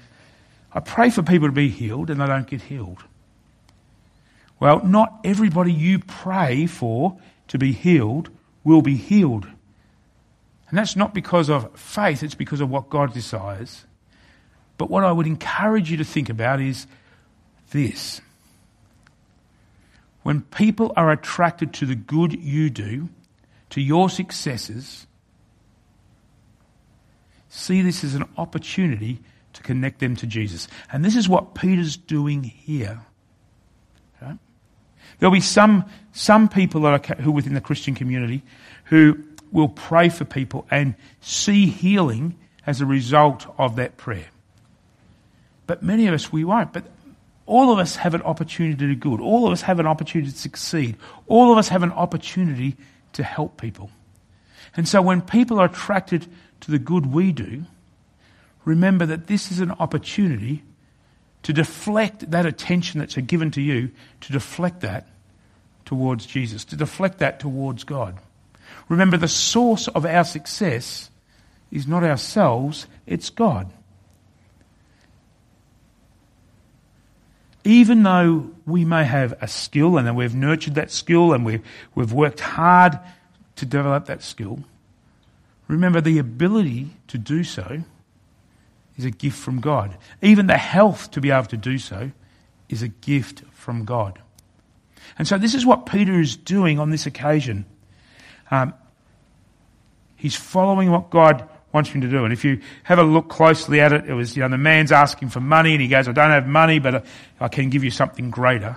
I 0.72 0.80
pray 0.80 1.08
for 1.08 1.22
people 1.22 1.48
to 1.48 1.52
be 1.52 1.70
healed 1.70 2.10
and 2.10 2.20
they 2.20 2.26
don't 2.26 2.46
get 2.46 2.60
healed. 2.60 3.02
Well, 4.60 4.84
not 4.84 5.20
everybody 5.24 5.72
you 5.72 5.98
pray 5.98 6.66
for 6.66 7.18
to 7.48 7.58
be 7.58 7.72
healed 7.72 8.30
will 8.64 8.82
be 8.82 8.96
healed. 8.96 9.46
And 10.68 10.78
that's 10.78 10.96
not 10.96 11.14
because 11.14 11.48
of 11.48 11.78
faith, 11.78 12.22
it's 12.22 12.34
because 12.34 12.60
of 12.60 12.70
what 12.70 12.90
God 12.90 13.12
desires. 13.14 13.84
But 14.78 14.90
what 14.90 15.04
I 15.04 15.12
would 15.12 15.26
encourage 15.26 15.90
you 15.90 15.96
to 15.98 16.04
think 16.04 16.28
about 16.28 16.60
is 16.60 16.86
this. 17.70 18.20
When 20.22 20.42
people 20.42 20.92
are 20.96 21.12
attracted 21.12 21.72
to 21.74 21.86
the 21.86 21.94
good 21.94 22.32
you 22.32 22.68
do, 22.68 23.08
to 23.70 23.80
your 23.80 24.10
successes, 24.10 25.06
see 27.48 27.80
this 27.80 28.02
as 28.02 28.14
an 28.14 28.28
opportunity 28.36 29.20
to 29.52 29.62
connect 29.62 30.00
them 30.00 30.16
to 30.16 30.26
Jesus. 30.26 30.66
And 30.92 31.04
this 31.04 31.16
is 31.16 31.28
what 31.28 31.54
Peter's 31.54 31.96
doing 31.96 32.42
here. 32.42 33.02
There'll 35.18 35.32
be 35.32 35.40
some, 35.40 35.84
some 36.12 36.48
people 36.48 36.82
that 36.82 37.10
are, 37.10 37.22
who 37.22 37.32
within 37.32 37.54
the 37.54 37.60
Christian 37.60 37.94
community 37.94 38.42
who 38.84 39.18
will 39.52 39.68
pray 39.68 40.08
for 40.08 40.24
people 40.24 40.66
and 40.70 40.94
see 41.20 41.66
healing 41.66 42.36
as 42.66 42.80
a 42.80 42.86
result 42.86 43.46
of 43.58 43.76
that 43.76 43.96
prayer. 43.96 44.26
But 45.66 45.82
many 45.82 46.06
of 46.06 46.14
us, 46.14 46.32
we 46.32 46.44
won't. 46.44 46.72
But 46.72 46.84
all 47.46 47.72
of 47.72 47.78
us 47.78 47.96
have 47.96 48.14
an 48.14 48.22
opportunity 48.22 48.76
to 48.76 48.88
do 48.88 48.94
good. 48.96 49.20
All 49.20 49.46
of 49.46 49.52
us 49.52 49.62
have 49.62 49.78
an 49.80 49.86
opportunity 49.86 50.30
to 50.30 50.36
succeed. 50.36 50.96
All 51.26 51.52
of 51.52 51.58
us 51.58 51.68
have 51.68 51.82
an 51.82 51.92
opportunity 51.92 52.76
to 53.12 53.22
help 53.22 53.60
people. 53.60 53.90
And 54.76 54.86
so 54.86 55.00
when 55.00 55.22
people 55.22 55.58
are 55.58 55.66
attracted 55.66 56.26
to 56.60 56.70
the 56.70 56.78
good 56.78 57.06
we 57.06 57.32
do, 57.32 57.64
remember 58.64 59.06
that 59.06 59.26
this 59.26 59.50
is 59.50 59.60
an 59.60 59.70
opportunity 59.70 60.62
to 61.46 61.52
deflect 61.52 62.28
that 62.32 62.44
attention 62.44 62.98
that's 62.98 63.14
given 63.14 63.52
to 63.52 63.60
you, 63.60 63.92
to 64.20 64.32
deflect 64.32 64.80
that 64.80 65.06
towards 65.84 66.26
Jesus, 66.26 66.64
to 66.64 66.74
deflect 66.74 67.18
that 67.18 67.38
towards 67.38 67.84
God. 67.84 68.18
Remember, 68.88 69.16
the 69.16 69.28
source 69.28 69.86
of 69.86 70.04
our 70.04 70.24
success 70.24 71.08
is 71.70 71.86
not 71.86 72.02
ourselves, 72.02 72.88
it's 73.06 73.30
God. 73.30 73.70
Even 77.62 78.02
though 78.02 78.50
we 78.66 78.84
may 78.84 79.04
have 79.04 79.34
a 79.40 79.46
skill 79.46 79.98
and 79.98 80.16
we've 80.16 80.34
nurtured 80.34 80.74
that 80.74 80.90
skill 80.90 81.32
and 81.32 81.46
we've, 81.46 81.62
worked 81.94 82.40
hard 82.40 82.98
to 83.54 83.64
develop 83.64 84.06
that 84.06 84.24
skill, 84.24 84.64
Remember, 85.68 86.00
the 86.00 86.18
ability 86.18 86.90
to 87.08 87.18
do 87.18 87.42
so 87.42 87.82
is 88.96 89.04
a 89.04 89.10
gift 89.10 89.38
from 89.38 89.60
God. 89.60 89.96
Even 90.22 90.46
the 90.46 90.56
health 90.56 91.10
to 91.12 91.20
be 91.20 91.30
able 91.30 91.46
to 91.46 91.56
do 91.56 91.78
so 91.78 92.10
is 92.68 92.82
a 92.82 92.88
gift 92.88 93.42
from 93.52 93.84
God. 93.84 94.20
And 95.18 95.26
so 95.26 95.38
this 95.38 95.54
is 95.54 95.64
what 95.64 95.86
Peter 95.86 96.20
is 96.20 96.36
doing 96.36 96.78
on 96.78 96.90
this 96.90 97.06
occasion. 97.06 97.64
Um, 98.50 98.74
he's 100.16 100.34
following 100.34 100.90
what 100.90 101.10
God 101.10 101.48
wants 101.72 101.90
him 101.90 102.00
to 102.00 102.08
do. 102.08 102.24
And 102.24 102.32
if 102.32 102.44
you 102.44 102.60
have 102.84 102.98
a 102.98 103.02
look 103.02 103.28
closely 103.28 103.80
at 103.80 103.92
it, 103.92 104.06
it 104.06 104.14
was, 104.14 104.36
you 104.36 104.42
know, 104.42 104.48
the 104.48 104.58
man's 104.58 104.92
asking 104.92 105.28
for 105.28 105.40
money 105.40 105.72
and 105.72 105.82
he 105.82 105.88
goes, 105.88 106.08
I 106.08 106.12
don't 106.12 106.30
have 106.30 106.46
money, 106.46 106.78
but 106.78 107.04
I 107.38 107.48
can 107.48 107.70
give 107.70 107.84
you 107.84 107.90
something 107.90 108.30
greater. 108.30 108.76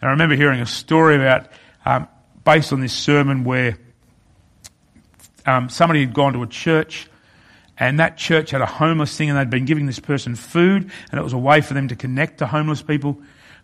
And 0.00 0.08
I 0.08 0.10
remember 0.10 0.36
hearing 0.36 0.60
a 0.60 0.66
story 0.66 1.16
about, 1.16 1.48
um, 1.84 2.08
based 2.44 2.72
on 2.72 2.80
this 2.80 2.92
sermon 2.92 3.44
where 3.44 3.78
um, 5.46 5.68
somebody 5.68 6.00
had 6.00 6.12
gone 6.12 6.34
to 6.34 6.42
a 6.42 6.46
church 6.46 7.08
and 7.78 8.00
that 8.00 8.16
church 8.16 8.50
had 8.50 8.62
a 8.62 8.66
homeless 8.66 9.16
thing 9.16 9.28
and 9.28 9.38
they'd 9.38 9.50
been 9.50 9.66
giving 9.66 9.86
this 9.86 9.98
person 9.98 10.34
food 10.34 10.90
and 11.10 11.20
it 11.20 11.22
was 11.22 11.32
a 11.32 11.38
way 11.38 11.60
for 11.60 11.74
them 11.74 11.88
to 11.88 11.96
connect 11.96 12.38
to 12.38 12.46
homeless 12.46 12.82
people. 12.82 13.20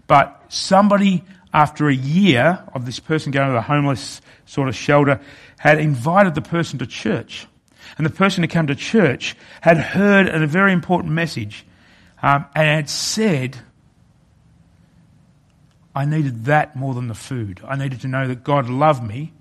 But 0.07 0.45
somebody, 0.49 1.25
after 1.55 1.89
a 1.89 1.95
year 1.95 2.63
of 2.75 2.85
this 2.85 3.01
person 3.01 3.33
going 3.33 3.49
to 3.49 3.55
the 3.55 3.63
homeless 3.63 4.21
sort 4.45 4.69
of 4.69 4.77
shelter, 4.77 5.21
had 5.59 5.79
invited 5.79 6.35
the 6.35 6.43
person 6.43 6.79
to 6.81 6.87
church. 6.87 7.47
And 7.97 8.07
the 8.07 8.11
person 8.11 8.43
who 8.43 8.49
came 8.49 8.67
to 8.67 8.75
church 8.75 9.37
had 9.61 9.77
heard 9.77 10.29
a 10.29 10.47
very 10.47 10.73
important 10.73 11.13
message 11.13 11.65
um, 12.23 12.47
and 12.55 12.67
had 12.67 12.89
said, 12.89 13.59
I 15.95 16.05
needed 16.05 16.47
that 16.47 16.75
more 16.75 16.95
than 16.95 17.09
the 17.09 17.15
food. 17.15 17.61
I 17.67 17.77
needed 17.77 18.01
to 18.03 18.09
know 18.09 18.27
that 18.29 18.45
God 18.45 18.69
loved 18.69 19.03
me 19.03 19.33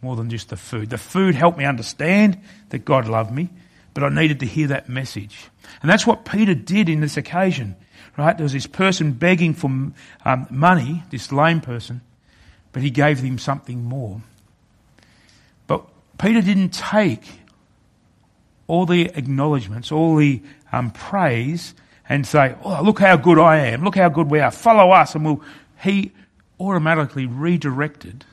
more 0.00 0.16
than 0.16 0.30
just 0.30 0.48
the 0.48 0.56
food. 0.56 0.90
The 0.90 0.98
food 0.98 1.34
helped 1.34 1.58
me 1.58 1.64
understand 1.64 2.40
that 2.70 2.84
God 2.84 3.08
loved 3.08 3.32
me, 3.32 3.50
but 3.94 4.04
I 4.04 4.08
needed 4.08 4.40
to 4.40 4.46
hear 4.46 4.68
that 4.68 4.88
message. 4.88 5.48
And 5.80 5.90
that's 5.90 6.06
what 6.06 6.24
Peter 6.24 6.54
did 6.54 6.88
in 6.88 7.00
this 7.00 7.16
occasion, 7.16 7.76
right? 8.16 8.36
There 8.36 8.44
was 8.44 8.52
this 8.52 8.66
person 8.66 9.12
begging 9.12 9.54
for 9.54 9.68
um, 10.24 10.46
money, 10.50 11.02
this 11.10 11.32
lame 11.32 11.60
person, 11.60 12.00
but 12.72 12.82
he 12.82 12.90
gave 12.90 13.18
him 13.18 13.38
something 13.38 13.84
more. 13.84 14.22
But 15.66 15.84
Peter 16.18 16.40
didn't 16.40 16.70
take 16.70 17.24
all 18.66 18.86
the 18.86 19.10
acknowledgements, 19.14 19.92
all 19.92 20.16
the 20.16 20.42
um, 20.72 20.90
praise, 20.90 21.74
and 22.08 22.26
say, 22.26 22.54
"Oh, 22.64 22.82
look 22.82 23.00
how 23.00 23.16
good 23.16 23.38
I 23.38 23.58
am! 23.66 23.84
Look 23.84 23.96
how 23.96 24.08
good 24.08 24.30
we 24.30 24.40
are! 24.40 24.50
Follow 24.50 24.90
us!" 24.90 25.14
And 25.14 25.24
we'll. 25.24 25.42
He 25.80 26.12
automatically 26.60 27.26
redirected 27.26 28.24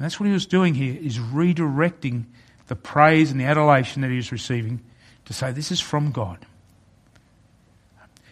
and 0.00 0.06
that's 0.06 0.18
what 0.18 0.28
he 0.28 0.32
was 0.32 0.46
doing 0.46 0.74
here, 0.74 0.96
is 0.98 1.18
redirecting 1.18 2.24
the 2.70 2.76
praise 2.76 3.32
and 3.32 3.40
the 3.40 3.46
adulation 3.46 4.00
that 4.02 4.12
he 4.12 4.16
is 4.16 4.30
receiving 4.30 4.80
to 5.24 5.32
say, 5.32 5.50
this 5.50 5.72
is 5.72 5.80
from 5.80 6.12
God. 6.12 6.38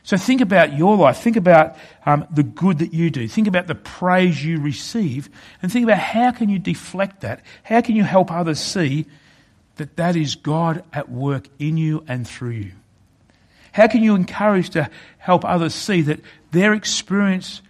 So 0.05 0.17
think 0.17 0.41
about 0.41 0.79
your 0.79 0.97
life. 0.97 1.19
Think 1.19 1.35
about 1.35 1.77
um, 2.07 2.25
the 2.31 2.45
good 2.45 2.79
that 2.79 2.95
you 2.95 3.11
do. 3.11 3.27
Think 3.27 3.49
about 3.49 3.67
the 3.67 3.75
praise 3.75 4.43
you 4.43 4.61
receive, 4.61 5.29
and 5.61 5.73
think 5.73 5.83
about 5.83 5.99
how 5.99 6.31
can 6.31 6.49
you 6.49 6.61
deflect 6.61 7.23
that? 7.23 7.43
How 7.65 7.81
can 7.81 7.97
you 7.97 8.05
help 8.05 8.31
others 8.31 8.61
see 8.61 9.07
that 9.75 9.97
that 9.97 10.15
is 10.15 10.37
God 10.37 10.85
at 10.93 11.11
work 11.11 11.49
in 11.59 11.77
you 11.77 12.05
and 12.07 12.27
through 12.27 12.51
you? 12.51 12.73
How 13.73 13.89
can 13.89 14.05
you 14.05 14.15
encourage 14.15 14.71
to 14.71 14.89
help 15.19 15.45
others 15.45 15.75
see 15.75 16.03
that 16.03 16.21
their 16.53 16.75
experience 16.75 17.61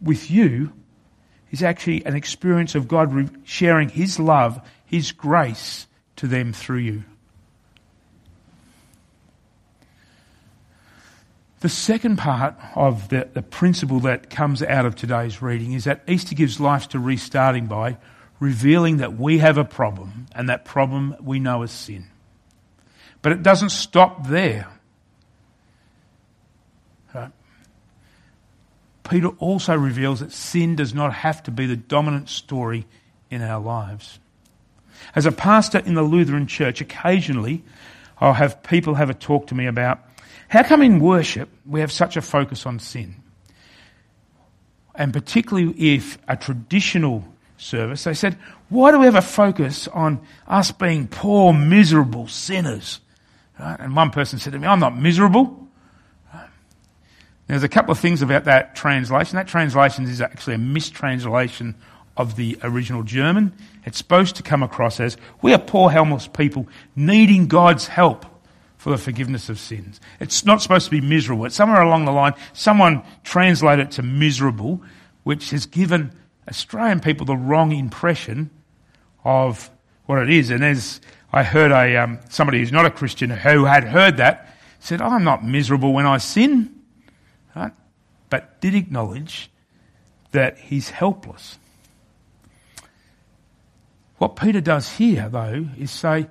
with 0.00 0.30
you 0.30 0.72
is 1.50 1.64
actually 1.64 2.06
an 2.06 2.14
experience 2.14 2.76
of 2.76 2.86
God 2.86 3.36
sharing 3.44 3.88
His 3.88 4.20
love, 4.20 4.60
His 4.90 5.12
grace 5.12 5.86
to 6.16 6.26
them 6.26 6.52
through 6.52 6.78
you. 6.78 7.04
The 11.60 11.68
second 11.68 12.16
part 12.16 12.56
of 12.74 13.08
the, 13.08 13.28
the 13.32 13.42
principle 13.42 14.00
that 14.00 14.30
comes 14.30 14.64
out 14.64 14.86
of 14.86 14.96
today's 14.96 15.40
reading 15.40 15.74
is 15.74 15.84
that 15.84 16.02
Easter 16.08 16.34
gives 16.34 16.58
life 16.58 16.88
to 16.88 16.98
restarting 16.98 17.66
by 17.66 17.98
revealing 18.40 18.96
that 18.96 19.16
we 19.16 19.38
have 19.38 19.58
a 19.58 19.64
problem, 19.64 20.26
and 20.34 20.48
that 20.48 20.64
problem 20.64 21.14
we 21.20 21.38
know 21.38 21.62
is 21.62 21.70
sin. 21.70 22.08
But 23.22 23.30
it 23.30 23.44
doesn't 23.44 23.70
stop 23.70 24.26
there. 24.26 24.66
Peter 29.04 29.28
also 29.38 29.76
reveals 29.76 30.18
that 30.18 30.32
sin 30.32 30.74
does 30.74 30.94
not 30.94 31.12
have 31.12 31.44
to 31.44 31.50
be 31.50 31.66
the 31.66 31.76
dominant 31.76 32.28
story 32.28 32.86
in 33.30 33.42
our 33.42 33.60
lives. 33.60 34.19
As 35.14 35.26
a 35.26 35.32
pastor 35.32 35.78
in 35.78 35.94
the 35.94 36.02
Lutheran 36.02 36.46
church, 36.46 36.80
occasionally 36.80 37.62
I'll 38.20 38.34
have 38.34 38.62
people 38.62 38.94
have 38.94 39.10
a 39.10 39.14
talk 39.14 39.46
to 39.48 39.54
me 39.54 39.66
about 39.66 40.00
how 40.48 40.62
come 40.62 40.82
in 40.82 41.00
worship 41.00 41.48
we 41.64 41.80
have 41.80 41.92
such 41.92 42.16
a 42.16 42.22
focus 42.22 42.66
on 42.66 42.78
sin? 42.78 43.16
And 44.94 45.12
particularly 45.12 45.72
if 45.94 46.18
a 46.28 46.36
traditional 46.36 47.24
service, 47.56 48.04
they 48.04 48.14
said, 48.14 48.36
why 48.68 48.90
do 48.90 48.98
we 48.98 49.06
have 49.06 49.14
a 49.14 49.22
focus 49.22 49.88
on 49.88 50.20
us 50.46 50.72
being 50.72 51.06
poor, 51.06 51.52
miserable 51.52 52.26
sinners? 52.26 53.00
Right? 53.58 53.78
And 53.78 53.94
one 53.94 54.10
person 54.10 54.38
said 54.38 54.52
to 54.52 54.58
me, 54.58 54.66
I'm 54.66 54.80
not 54.80 54.96
miserable. 54.96 55.68
There's 57.46 57.62
a 57.62 57.68
couple 57.68 57.90
of 57.90 57.98
things 57.98 58.22
about 58.22 58.44
that 58.44 58.76
translation. 58.76 59.36
That 59.36 59.48
translation 59.48 60.04
is 60.04 60.20
actually 60.20 60.54
a 60.54 60.58
mistranslation 60.58 61.74
of 62.20 62.36
the 62.36 62.58
original 62.62 63.02
German. 63.02 63.52
It's 63.84 63.98
supposed 63.98 64.36
to 64.36 64.42
come 64.42 64.62
across 64.62 65.00
as 65.00 65.16
we 65.42 65.54
are 65.54 65.58
poor, 65.58 65.90
helpless 65.90 66.26
people 66.28 66.68
needing 66.94 67.48
God's 67.48 67.88
help 67.88 68.26
for 68.76 68.90
the 68.90 68.98
forgiveness 68.98 69.48
of 69.48 69.58
sins. 69.58 70.00
It's 70.20 70.44
not 70.44 70.62
supposed 70.62 70.86
to 70.86 70.90
be 70.90 71.00
miserable. 71.00 71.44
It's 71.46 71.54
somewhere 71.54 71.82
along 71.82 72.04
the 72.04 72.12
line, 72.12 72.34
someone 72.52 73.02
translated 73.24 73.86
it 73.86 73.92
to 73.92 74.02
miserable, 74.02 74.82
which 75.22 75.50
has 75.50 75.66
given 75.66 76.12
Australian 76.48 77.00
people 77.00 77.26
the 77.26 77.36
wrong 77.36 77.72
impression 77.72 78.50
of 79.24 79.70
what 80.06 80.18
it 80.18 80.30
is. 80.30 80.50
And 80.50 80.64
as 80.64 81.00
I 81.32 81.42
heard 81.42 81.72
a, 81.72 81.96
um, 81.96 82.18
somebody 82.28 82.58
who's 82.58 82.72
not 82.72 82.86
a 82.86 82.90
Christian 82.90 83.30
who 83.30 83.64
had 83.64 83.84
heard 83.84 84.16
that 84.18 84.56
said, 84.78 85.00
I'm 85.00 85.24
not 85.24 85.44
miserable 85.44 85.92
when 85.92 86.06
I 86.06 86.18
sin 86.18 86.80
right? 87.54 87.72
but 88.28 88.60
did 88.60 88.74
acknowledge 88.74 89.50
that 90.32 90.58
he's 90.58 90.90
helpless. 90.90 91.58
What 94.20 94.36
Peter 94.36 94.60
does 94.60 94.92
here, 94.98 95.30
though, 95.30 95.66
is 95.78 95.90
say 95.90 96.28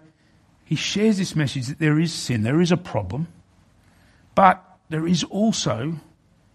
he 0.63 0.75
shares 0.75 1.17
this 1.17 1.36
message 1.36 1.65
that 1.65 1.79
there 1.79 2.00
is 2.00 2.13
sin, 2.13 2.43
there 2.43 2.62
is 2.62 2.72
a 2.72 2.77
problem, 2.77 3.27
but 4.36 4.63
there 4.89 5.08
is 5.08 5.24
also 5.24 5.96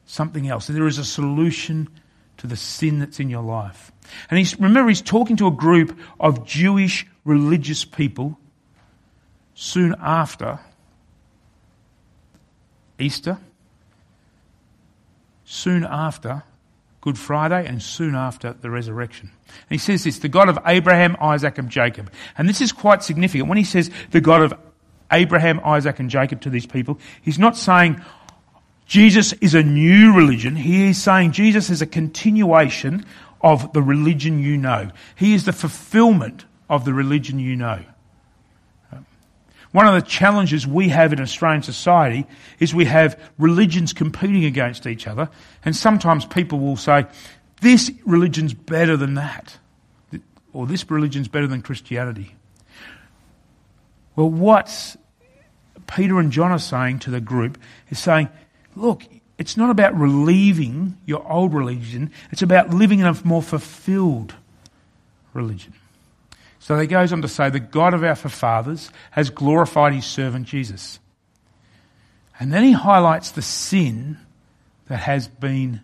something 0.07 0.49
else. 0.49 0.69
There 0.69 0.87
is 0.87 0.99
a 0.99 1.05
solution 1.05 1.89
to 2.37 2.47
the 2.47 2.55
sin 2.55 3.01
that's 3.01 3.19
in 3.19 3.31
your 3.31 3.43
life. 3.43 3.91
And 4.31 4.39
he's, 4.39 4.59
remember, 4.61 4.89
he's 4.89 5.03
talking 5.03 5.35
to 5.39 5.49
a 5.49 5.51
group 5.51 5.99
of 6.21 6.47
Jewish 6.47 7.05
religious 7.25 7.85
people 7.85 8.39
soon 9.55 9.97
after 9.99 10.61
Easter 12.97 13.39
soon 15.45 15.85
after 15.85 16.43
Good 17.05 17.19
Friday 17.19 17.67
and 17.67 17.83
soon 17.83 18.15
after 18.15 18.55
the 18.55 18.71
resurrection. 18.71 19.31
And 19.47 19.69
he 19.69 19.77
says 19.77 20.05
this, 20.05 20.21
the 20.21 20.29
God 20.31 20.49
of 20.49 20.59
Abraham, 20.65 21.19
Isaac 21.21 21.59
and 21.59 21.69
Jacob. 21.69 22.11
And 22.39 22.49
this 22.49 22.63
is 22.63 22.73
quite 22.73 23.03
significant. 23.03 23.47
When 23.47 23.59
he 23.59 23.65
says 23.65 23.91
the 24.11 24.23
God 24.23 24.41
of 24.41 24.59
Abraham, 25.13 25.61
Isaac 25.63 25.99
and 25.99 26.09
Jacob 26.09 26.41
to 26.41 26.49
these 26.49 26.65
people, 26.65 26.99
he's 27.21 27.39
not 27.39 27.59
saying 27.59 28.01
Jesus 28.87 29.35
is 29.35 29.55
a 29.55 29.63
new 29.63 30.15
religion. 30.15 30.57
He 30.57 30.89
is 30.89 31.03
saying 31.03 31.33
Jesus 31.33 31.69
is 31.69 31.83
a 31.83 31.87
continuation 31.87 33.05
of 33.43 33.75
the 33.75 33.83
religion 33.83 34.39
you 34.39 34.57
know. 34.57 34.91
He 35.15 35.35
is 35.35 35.45
the 35.45 35.53
fulfillment 35.53 36.47
of 36.71 36.87
the 36.87 36.95
religion 36.95 37.39
you 37.39 37.55
know. 37.55 37.85
One 39.75 39.89
of 39.89 39.95
the 39.95 40.09
challenges 40.09 40.69
we 40.69 40.91
have 40.91 41.13
in 41.13 41.21
Australian 41.21 41.65
society 41.65 42.27
is 42.61 42.73
we 42.73 42.85
have 42.85 43.21
religions 43.39 43.93
competing 43.93 44.45
against 44.45 44.87
each 44.87 45.09
other, 45.09 45.29
and 45.65 45.75
sometimes 45.75 46.25
people 46.25 46.61
will 46.61 46.77
say, 46.77 47.07
this 47.61 47.91
religion's 48.05 48.55
better 48.55 48.97
than 48.97 49.15
that, 49.15 49.59
or 50.53 50.69
this 50.69 50.89
religion's 50.89 51.27
better 51.27 51.49
than 51.49 51.61
Christianity. 51.61 52.37
Well, 54.15 54.31
what 54.31 54.95
Peter 55.89 56.21
and 56.21 56.31
John 56.31 56.53
are 56.53 56.61
saying 56.61 57.01
to 57.01 57.11
the 57.11 57.21
group 57.21 57.59
is 57.91 57.99
saying, 57.99 58.29
look, 58.77 59.03
it's 59.39 59.57
not 59.57 59.71
about 59.71 59.99
relieving 59.99 60.99
your 61.05 61.29
old 61.29 61.53
religion, 61.53 62.13
it's 62.31 62.43
about 62.43 62.71
living 62.71 63.01
in 63.01 63.07
a 63.07 63.21
more 63.25 63.43
fulfilled 63.43 64.37
religion. 65.33 65.75
So 66.65 66.79
he 66.79 66.87
goes 66.87 67.13
on 67.13 67.21
to 67.21 67.29
say, 67.29 67.51
The 67.51 67.61
God 67.61 67.93
of 67.93 68.03
our 68.03 68.15
forefathers 68.15 68.91
has 69.11 69.29
glorified 69.29 69.93
his 69.93 70.07
servant 70.07 70.47
Jesus. 70.47 70.99
And 72.41 72.51
then 72.51 72.63
he 72.63 72.73
highlights 72.73 73.33
the 73.33 73.43
sin 73.43 74.17
that 74.87 75.01
has 75.01 75.29
been 75.29 75.83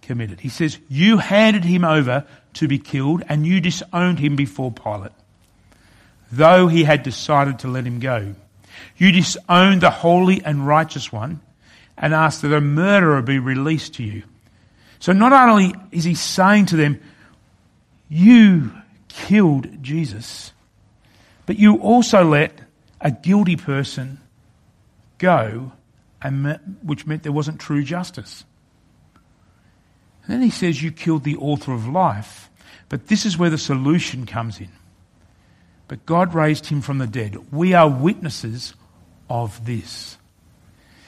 committed. 0.00 0.40
He 0.40 0.48
says, 0.48 0.78
You 0.88 1.18
handed 1.18 1.64
him 1.64 1.84
over 1.84 2.24
to 2.54 2.66
be 2.66 2.78
killed 2.78 3.24
and 3.28 3.46
you 3.46 3.60
disowned 3.60 4.18
him 4.18 4.36
before 4.36 4.72
Pilate. 4.72 5.12
though 6.32 6.66
he 6.66 6.84
had 6.84 7.02
decided 7.02 7.58
to 7.58 7.68
let 7.68 7.84
him 7.84 8.00
go. 8.00 8.34
You 8.96 9.12
disowned 9.12 9.82
the 9.82 9.90
holy 9.90 10.42
and 10.42 10.66
righteous 10.66 11.12
one 11.12 11.42
and 11.98 12.14
asked 12.14 12.40
that 12.40 12.54
a 12.54 12.60
murderer 12.62 13.20
be 13.20 13.38
released 13.38 13.96
to 13.96 14.02
you. 14.02 14.22
So 14.98 15.12
not 15.12 15.34
only 15.34 15.74
is 15.92 16.04
he 16.04 16.14
saying 16.14 16.66
to 16.66 16.76
them, 16.76 17.02
you 18.08 18.72
killed 19.16 19.82
Jesus, 19.82 20.52
but 21.46 21.58
you 21.58 21.76
also 21.76 22.22
let 22.22 22.60
a 23.00 23.10
guilty 23.10 23.56
person 23.56 24.20
go, 25.18 25.72
and 26.20 26.58
which 26.82 27.06
meant 27.06 27.22
there 27.22 27.32
wasn't 27.32 27.60
true 27.60 27.82
justice. 27.82 28.44
And 30.24 30.34
then 30.34 30.42
he 30.42 30.50
says, 30.50 30.82
You 30.82 30.92
killed 30.92 31.24
the 31.24 31.36
author 31.36 31.72
of 31.72 31.88
life. 31.88 32.50
But 32.88 33.08
this 33.08 33.26
is 33.26 33.36
where 33.36 33.50
the 33.50 33.58
solution 33.58 34.26
comes 34.26 34.60
in. 34.60 34.68
But 35.88 36.06
God 36.06 36.34
raised 36.34 36.66
him 36.66 36.80
from 36.80 36.98
the 36.98 37.06
dead. 37.06 37.52
We 37.52 37.74
are 37.74 37.88
witnesses 37.88 38.74
of 39.28 39.64
this. 39.66 40.18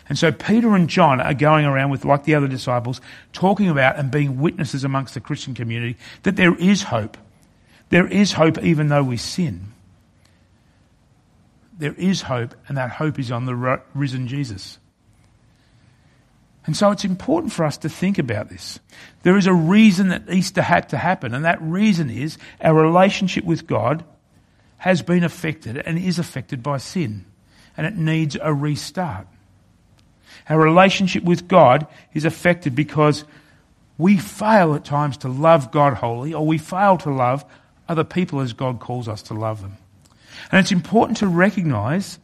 And 0.09 0.19
so 0.19 0.33
Peter 0.33 0.75
and 0.75 0.89
John 0.89 1.21
are 1.21 1.35
going 1.35 1.67
around 1.67 1.91
with, 1.91 2.05
like 2.05 2.25
the 2.25 2.35
other 2.35 2.49
disciples, 2.49 3.01
talking 3.33 3.69
about 3.69 3.97
and 3.97 4.11
being 4.11 4.41
witnesses 4.41 4.83
amongst 4.83 5.15
the 5.15 5.21
Christian 5.21 5.55
community 5.55 5.97
that 6.23 6.37
there 6.37 6.55
is 6.57 6.85
hope. 6.85 7.17
There 7.91 8.07
is 8.07 8.33
hope 8.33 8.63
even 8.63 8.89
though 8.89 9.03
we 9.03 9.17
sin. 9.17 9.73
There 11.79 11.95
is 11.95 12.23
hope, 12.23 12.55
and 12.67 12.77
that 12.77 12.91
hope 12.91 13.19
is 13.19 13.31
on 13.31 13.47
the 13.47 13.81
risen 13.95 14.27
Jesus. 14.27 14.79
And 16.67 16.77
so 16.77 16.91
it's 16.91 17.05
important 17.05 17.53
for 17.53 17.65
us 17.65 17.79
to 17.79 17.89
think 17.89 18.19
about 18.19 18.51
this. 18.51 18.79
There 19.23 19.39
is 19.39 19.47
a 19.47 19.55
reason 19.55 20.09
that 20.09 20.29
Easter 20.31 20.61
had 20.61 20.89
to 20.91 20.99
happen, 20.99 21.35
and 21.35 21.45
that 21.45 21.63
reason 21.63 22.11
is 22.11 22.37
our 22.61 22.75
relationship 22.75 23.45
with 23.45 23.67
God 23.67 24.05
has 24.79 25.01
been 25.03 25.25
affected 25.25 25.79
and 25.79 25.99
is 25.99 26.19
affected 26.19 26.63
by 26.63 26.79
sin, 26.79 27.25
and 27.77 27.87
it 27.87 27.97
needs 27.97 28.37
a 28.41 28.53
restart. 28.53 29.27
Our 30.49 30.61
relationship 30.61 31.25
with 31.25 31.49
God 31.49 31.87
is 32.13 32.25
affected 32.25 32.75
because 32.75 33.25
we 33.97 34.19
fail 34.19 34.75
at 34.75 34.85
times 34.85 35.17
to 35.19 35.29
love 35.29 35.71
God 35.71 35.95
wholly, 35.95 36.35
or 36.35 36.45
we 36.45 36.59
fail 36.59 36.99
to 36.99 37.11
love 37.11 37.45
other 37.89 38.05
people 38.05 38.41
as 38.41 38.53
God 38.53 38.81
calls 38.81 39.09
us 39.09 39.23
to 39.23 39.35
love 39.35 39.63
them. 39.63 39.77
And 40.53 40.61
it's 40.61 40.73
important 40.73 41.19
to 41.19 41.27
recognize 41.27 42.19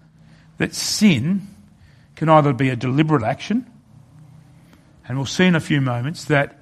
that 0.59 0.75
sin 0.75 1.49
can 2.17 2.29
either 2.29 2.53
be 2.53 2.69
a 2.69 2.77
deliberate 2.77 3.23
action, 3.23 3.69
and 5.07 5.17
we'll 5.19 5.27
see 5.27 5.45
in 5.45 5.55
a 5.55 5.61
few 5.61 5.81
moments 5.81 6.25
that 6.27 6.59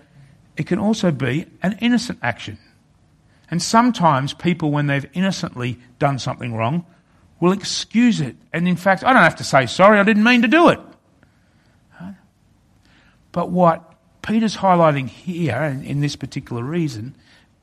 it 0.57 0.67
can 0.67 0.79
also 0.79 1.11
be 1.11 1.47
an 1.63 1.79
innocent 1.81 2.19
action. 2.23 2.59
And 3.51 3.63
sometimes 3.63 4.33
people, 4.33 4.71
when 4.71 4.87
they've 4.87 5.09
innocently 5.13 5.79
done 5.99 6.19
something 6.19 6.55
wrong, 6.55 6.87
will 7.39 7.53
excuse 7.53 8.21
it. 8.21 8.37
And 8.53 8.67
in 8.67 8.77
fact, 8.77 9.05
I 9.05 9.13
don't 9.13 9.23
have 9.23 9.37
to 9.37 9.45
say 9.45 9.67
sorry, 9.67 9.99
I 9.99 10.05
didn't 10.05 10.25
mean 10.25 10.43
to 10.43 10.49
do 10.49 10.69
it. 10.71 10.81
But 13.31 13.51
what 13.51 13.95
Peter's 14.23 14.57
highlighting 14.57 15.09
here, 15.09 15.63
in 15.63 16.01
this 16.01 16.17
particular 16.17 16.63
reason, 16.63 17.17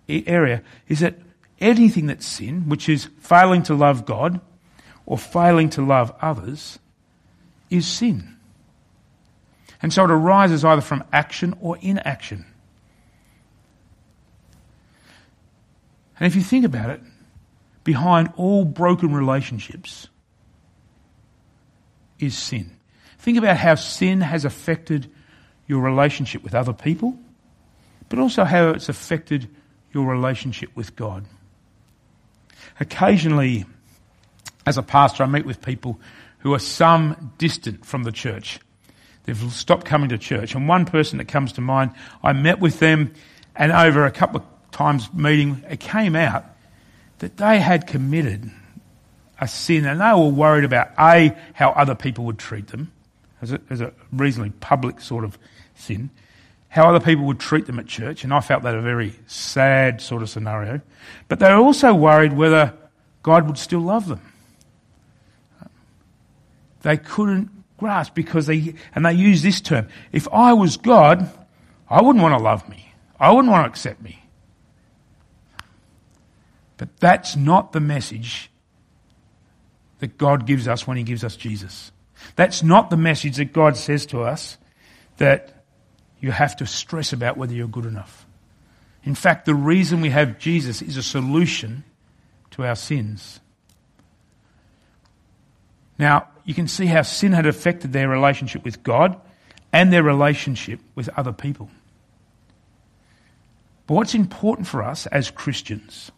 area, 0.08 0.64
is 0.88 1.00
that 1.00 1.16
anything 1.60 2.08
that's 2.08 2.26
sin, 2.26 2.70
which 2.70 2.90
is 2.90 3.10
failing 3.20 3.64
to 3.64 3.76
love 3.76 4.06
God 4.06 4.40
or 5.06 5.18
failing 5.18 5.70
to 5.72 5.86
love 5.86 6.14
others, 6.22 6.80
is 7.70 7.88
sin. 7.88 8.38
And 9.82 9.94
so 9.94 10.04
it 10.04 10.12
arises 10.12 10.66
either 10.66 10.82
from 10.82 11.04
action 11.14 11.56
or 11.62 11.78
inaction. 11.82 12.46
And 16.20 16.28
if 16.28 16.36
you 16.36 16.42
think 16.42 16.66
about 16.66 16.90
it, 16.90 17.02
behind 17.84 18.34
all 18.36 18.66
broken 18.66 19.14
relationships 19.14 20.10
is 22.20 22.38
sin. 22.38 22.72
Think 23.20 23.38
about 23.38 23.58
how 23.58 23.76
sin 23.76 24.22
has 24.22 24.44
affected 24.44 25.10
your 25.68 25.82
relationship 25.82 26.44
with 26.44 26.54
other 26.54 26.74
people, 26.74 27.18
but 28.10 28.20
also 28.20 28.44
how 28.44 28.70
it's 28.70 28.90
affected 28.90 29.50
your 29.94 30.06
relationship 30.06 30.76
with 30.76 30.96
God. 30.96 31.26
Occasionally, 32.80 33.66
as 34.66 34.78
a 34.78 34.84
pastor, 34.84 35.24
I 35.24 35.28
meet 35.28 35.46
with 35.46 35.62
people 35.62 36.00
who 36.40 36.54
are 36.54 36.60
some 36.60 37.34
distant 37.38 37.86
from 37.86 38.04
the 38.04 38.12
church. 38.12 38.60
They've 39.26 39.54
stopped 39.54 39.86
coming 39.86 40.10
to 40.10 40.18
church. 40.18 40.56
And 40.56 40.68
one 40.68 40.86
person 40.86 41.18
that 41.18 41.28
comes 41.28 41.54
to 41.54 41.62
mind, 41.62 41.92
I 42.24 42.34
met 42.34 42.60
with 42.60 42.80
them, 42.80 43.14
and 43.56 43.72
over 43.72 44.06
a 44.06 44.12
couple 44.12 44.42
of 44.42 44.72
times 44.72 45.14
meeting, 45.14 45.64
it 45.70 45.80
came 45.80 46.16
out 46.16 46.46
that 47.20 47.38
they 47.38 47.60
had 47.60 47.88
committed 47.88 48.50
a 49.40 49.48
sin, 49.48 49.86
and 49.86 50.02
they 50.02 50.14
were 50.14 50.30
worried 50.30 50.64
about 50.64 50.90
A, 51.00 51.36
how 51.54 51.70
other 51.72 51.96
people 51.96 52.26
would 52.26 52.40
treat 52.40 52.68
them, 52.68 52.92
as 53.42 53.52
a, 53.52 53.62
as 53.70 53.82
a 53.82 53.94
reasonably 54.12 54.52
public 54.60 55.00
sort 55.00 55.24
of 55.24 55.38
sin, 55.76 56.10
how 56.70 56.88
other 56.88 57.04
people 57.04 57.26
would 57.26 57.40
treat 57.40 57.66
them 57.66 57.80
at 57.80 57.88
church, 57.88 58.24
and 58.24 58.32
I 58.32 58.40
felt 58.42 58.64
that 58.64 58.76
a 58.76 58.82
very 58.82 59.14
sad 59.26 60.02
sort 60.02 60.22
of 60.22 60.30
scenario. 60.30 60.82
But 61.28 61.40
they 61.40 61.50
were 61.50 61.60
also 61.60 61.94
worried 61.94 62.34
whether 62.34 62.74
God 63.24 63.48
would 63.48 63.58
still 63.58 63.82
love 63.82 64.08
them. 64.08 64.22
They 66.82 66.98
couldn't 66.98 67.50
grasp 67.78 68.14
because 68.14 68.46
they, 68.46 68.76
and 68.94 69.06
they 69.06 69.14
use 69.14 69.42
this 69.42 69.62
term, 69.62 69.88
if 70.12 70.28
I 70.32 70.54
was 70.54 70.78
God, 70.78 71.30
I 71.90 72.02
wouldn't 72.02 72.22
want 72.22 72.38
to 72.38 72.44
love 72.44 72.70
me. 72.70 72.94
I 73.20 73.32
wouldn't 73.32 73.52
want 73.52 73.66
to 73.66 73.70
accept 73.70 74.02
me. 74.02 74.24
But 76.78 76.98
that's 76.98 77.36
not 77.36 77.72
the 77.72 77.80
message 77.80 78.52
that 80.00 80.18
God 80.18 80.46
gives 80.46 80.68
us 80.68 80.88
when 80.88 80.98
He 80.98 81.04
gives 81.04 81.24
us 81.24 81.36
Jesus. 81.36 81.92
That's 82.36 82.64
not 82.64 82.90
the 82.90 82.98
message 82.98 83.38
that 83.38 83.54
God 83.54 83.76
says 83.76 84.06
to 84.08 84.22
us 84.22 84.58
that 85.18 85.59
you 86.20 86.32
have 86.32 86.56
to 86.58 86.66
stress 86.66 87.14
about 87.14 87.38
whether 87.38 87.54
you're 87.54 87.68
good 87.68 87.86
enough. 87.86 88.26
In 89.04 89.16
fact, 89.16 89.46
the 89.46 89.56
reason 89.56 90.02
we 90.02 90.10
have 90.10 90.40
Jesus 90.40 90.82
is 90.82 90.98
a 90.98 91.04
solution 91.04 91.84
to 92.52 92.66
our 92.66 92.76
sins. 92.76 93.40
Now, 95.98 96.28
you 96.44 96.54
can 96.54 96.68
see 96.68 96.86
how 96.86 97.02
sin 97.02 97.34
had 97.34 97.46
affected 97.46 97.94
their 97.94 98.10
relationship 98.10 98.64
with 98.64 98.84
God 98.84 99.20
and 99.72 99.94
their 99.94 100.04
relationship 100.04 100.80
with 100.96 101.10
other 101.18 101.34
people. 101.34 101.70
But 103.88 103.96
what's 103.96 104.16
important 104.16 104.68
for 104.68 104.84
us 104.84 105.08
as 105.08 105.32
Christians 105.32 106.12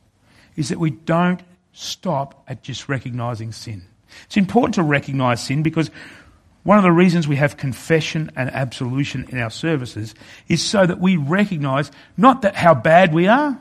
is 0.56 0.70
that 0.70 0.80
we 0.80 0.92
don't 0.92 1.42
stop 1.74 2.44
at 2.48 2.64
just 2.64 2.90
recognizing 2.90 3.52
sin. 3.52 3.84
It's 4.26 4.38
important 4.38 4.76
to 4.76 4.84
recognize 4.84 5.44
sin 5.44 5.64
because 5.64 5.90
one 6.64 6.78
of 6.78 6.84
the 6.84 6.92
reasons 6.92 7.28
we 7.28 7.38
have 7.38 7.58
confession 7.58 8.32
and 8.36 8.50
absolution 8.52 9.26
in 9.30 9.40
our 9.40 9.50
services 9.50 10.14
is 10.48 10.62
so 10.64 10.86
that 10.86 11.00
we 11.00 11.18
recognize 11.18 11.92
not 12.18 12.44
that 12.44 12.56
how 12.56 12.76
bad 12.76 13.14
we 13.14 13.28
are, 13.28 13.60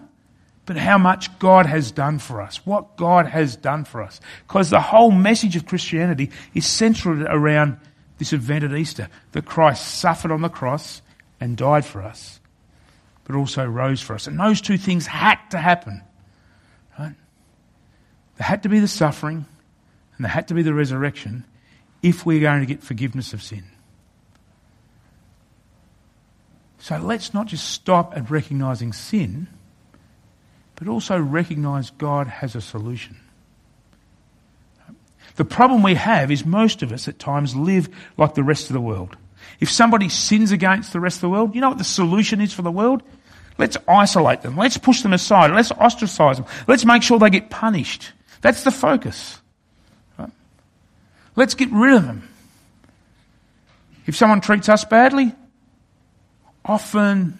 but 0.66 0.76
how 0.76 0.98
much 0.98 1.36
God 1.38 1.66
has 1.66 1.90
done 1.90 2.18
for 2.18 2.42
us, 2.42 2.64
what 2.66 2.96
God 2.96 3.26
has 3.26 3.56
done 3.56 3.84
for 3.84 4.02
us. 4.02 4.20
Because 4.46 4.68
the 4.68 4.80
whole 4.80 5.10
message 5.10 5.56
of 5.56 5.66
Christianity 5.66 6.30
is 6.54 6.66
centered 6.66 7.22
around 7.22 7.78
this 8.18 8.34
event 8.34 8.64
at 8.64 8.72
Easter, 8.74 9.08
that 9.32 9.46
Christ 9.46 9.98
suffered 9.98 10.30
on 10.30 10.42
the 10.42 10.50
cross 10.50 11.00
and 11.40 11.56
died 11.56 11.86
for 11.86 12.02
us, 12.02 12.38
but 13.24 13.34
also 13.34 13.64
rose 13.64 14.02
for 14.02 14.14
us. 14.14 14.26
And 14.26 14.38
those 14.38 14.60
two 14.60 14.76
things 14.76 15.06
had 15.06 15.38
to 15.50 15.58
happen. 15.58 16.02
Right? 16.98 17.14
There 18.36 18.46
had 18.46 18.62
to 18.64 18.68
be 18.68 18.78
the 18.78 18.88
suffering 18.88 19.46
and 20.16 20.24
there 20.24 20.30
had 20.30 20.48
to 20.48 20.54
be 20.54 20.62
the 20.62 20.74
resurrection 20.74 21.44
if 22.02 22.24
we're 22.24 22.40
going 22.40 22.60
to 22.60 22.66
get 22.66 22.82
forgiveness 22.82 23.32
of 23.32 23.42
sin. 23.42 23.64
So 26.78 26.96
let's 26.96 27.34
not 27.34 27.46
just 27.46 27.70
stop 27.70 28.16
at 28.16 28.30
recognizing 28.30 28.92
sin, 28.92 29.48
but 30.76 30.88
also 30.88 31.18
recognize 31.18 31.90
God 31.90 32.26
has 32.26 32.54
a 32.54 32.60
solution. 32.60 33.18
The 35.36 35.44
problem 35.44 35.82
we 35.82 35.94
have 35.94 36.30
is 36.30 36.44
most 36.44 36.82
of 36.82 36.90
us 36.92 37.06
at 37.06 37.18
times 37.18 37.54
live 37.54 37.88
like 38.16 38.34
the 38.34 38.42
rest 38.42 38.68
of 38.68 38.74
the 38.74 38.80
world. 38.80 39.16
If 39.60 39.70
somebody 39.70 40.08
sins 40.08 40.52
against 40.52 40.92
the 40.92 41.00
rest 41.00 41.18
of 41.18 41.22
the 41.22 41.28
world, 41.28 41.54
you 41.54 41.60
know 41.60 41.68
what 41.68 41.78
the 41.78 41.84
solution 41.84 42.40
is 42.40 42.52
for 42.52 42.62
the 42.62 42.70
world? 42.70 43.02
Let's 43.58 43.76
isolate 43.86 44.40
them. 44.42 44.56
Let's 44.56 44.78
push 44.78 45.02
them 45.02 45.12
aside. 45.12 45.50
Let's 45.50 45.70
ostracize 45.72 46.38
them. 46.38 46.46
Let's 46.66 46.84
make 46.84 47.02
sure 47.02 47.18
they 47.18 47.30
get 47.30 47.50
punished. 47.50 48.12
That's 48.40 48.64
the 48.64 48.70
focus. 48.70 49.39
Let's 51.40 51.55
get 51.55 51.72
rid 51.72 51.94
of 51.94 52.05
them. 52.05 52.29
If 54.05 54.14
someone 54.14 54.42
treats 54.42 54.68
us 54.68 54.85
badly, 54.85 55.35
often 56.66 57.38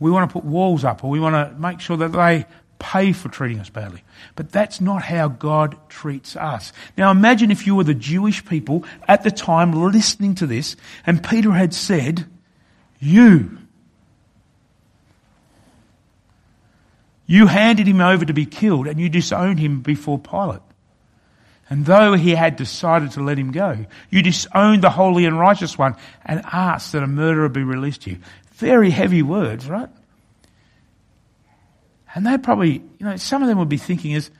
we 0.00 0.10
want 0.10 0.30
to 0.30 0.32
put 0.32 0.42
walls 0.42 0.84
up 0.84 1.04
or 1.04 1.10
we 1.10 1.20
want 1.20 1.34
to 1.34 1.60
make 1.60 1.80
sure 1.80 1.98
that 1.98 2.12
they 2.12 2.46
pay 2.78 3.12
for 3.12 3.28
treating 3.28 3.60
us 3.60 3.68
badly. 3.68 4.04
But 4.36 4.52
that's 4.52 4.80
not 4.80 5.02
how 5.02 5.28
God 5.28 5.76
treats 5.90 6.34
us. 6.34 6.72
Now 6.96 7.10
imagine 7.10 7.50
if 7.50 7.66
you 7.66 7.74
were 7.74 7.84
the 7.84 7.92
Jewish 7.92 8.42
people 8.46 8.86
at 9.06 9.22
the 9.22 9.30
time 9.30 9.72
listening 9.72 10.34
to 10.36 10.46
this 10.46 10.74
and 11.04 11.22
Peter 11.22 11.52
had 11.52 11.74
said, 11.74 12.24
you, 13.00 13.58
You 17.26 17.48
handed 17.48 17.86
him 17.86 18.00
over 18.00 18.24
to 18.24 18.32
be 18.32 18.46
killed 18.46 18.86
and 18.86 18.98
you 18.98 19.10
disowned 19.10 19.58
him 19.58 19.82
before 19.82 20.18
Pilate. 20.18 20.62
And 21.70 21.84
though 21.84 22.14
he 22.14 22.34
had 22.34 22.56
decided 22.56 23.10
to 23.12 23.22
let 23.22 23.38
him 23.38 23.52
go, 23.52 23.84
you 24.10 24.22
disowned 24.22 24.82
the 24.82 24.90
holy 24.90 25.26
and 25.26 25.38
righteous 25.38 25.76
one 25.76 25.96
and 26.24 26.40
asked 26.50 26.92
that 26.92 27.02
a 27.02 27.06
murderer 27.06 27.48
be 27.48 27.62
released 27.62 28.02
to 28.02 28.10
you. 28.10 28.18
Very 28.54 28.90
heavy 28.90 29.22
words, 29.22 29.68
right? 29.68 29.90
And 32.14 32.26
they 32.26 32.38
probably, 32.38 32.72
you 32.72 33.06
know, 33.06 33.16
some 33.16 33.42
of 33.42 33.48
them 33.48 33.58
would 33.58 33.68
be 33.68 33.76
thinking 33.76 34.12
is, 34.12 34.30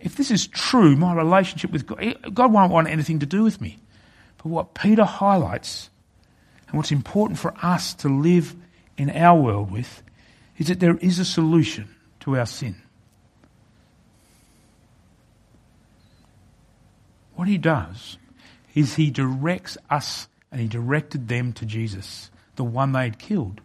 if 0.00 0.16
this 0.16 0.30
is 0.30 0.46
true, 0.46 0.96
my 0.96 1.14
relationship 1.14 1.70
with 1.70 1.86
God, 1.86 2.34
God 2.34 2.52
won't 2.52 2.72
want 2.72 2.88
anything 2.88 3.20
to 3.20 3.26
do 3.26 3.42
with 3.42 3.60
me. 3.60 3.78
But 4.38 4.46
what 4.46 4.74
Peter 4.74 5.04
highlights, 5.04 5.90
and 6.68 6.76
what's 6.76 6.92
important 6.92 7.38
for 7.38 7.54
us 7.62 7.94
to 7.94 8.08
live 8.08 8.54
in 8.96 9.10
our 9.10 9.40
world 9.40 9.70
with, 9.70 10.02
is 10.56 10.68
that 10.68 10.80
there 10.80 10.96
is 10.96 11.18
a 11.18 11.24
solution 11.24 11.88
to 12.20 12.36
our 12.36 12.46
sin. 12.46 12.76
What 17.38 17.46
he 17.46 17.56
does 17.56 18.18
is 18.74 18.96
he 18.96 19.12
directs 19.12 19.78
us 19.88 20.26
and 20.50 20.60
he 20.60 20.66
directed 20.66 21.28
them 21.28 21.52
to 21.52 21.64
Jesus, 21.64 22.32
the 22.56 22.64
one 22.64 22.90
they 22.90 23.04
had 23.04 23.20
killed. 23.20 23.60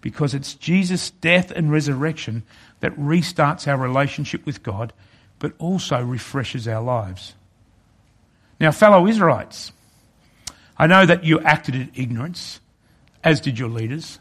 Because 0.00 0.32
it's 0.32 0.54
Jesus' 0.54 1.10
death 1.10 1.50
and 1.50 1.72
resurrection 1.72 2.44
that 2.78 2.96
restarts 2.96 3.66
our 3.66 3.76
relationship 3.76 4.46
with 4.46 4.62
God, 4.62 4.92
but 5.40 5.54
also 5.58 6.00
refreshes 6.00 6.68
our 6.68 6.80
lives. 6.80 7.34
Now, 8.60 8.70
fellow 8.70 9.08
Israelites, 9.08 9.72
I 10.78 10.86
know 10.86 11.04
that 11.04 11.24
you 11.24 11.40
acted 11.40 11.74
in 11.74 11.90
ignorance, 11.96 12.60
as 13.24 13.40
did 13.40 13.58
your 13.58 13.70
leaders, 13.70 14.20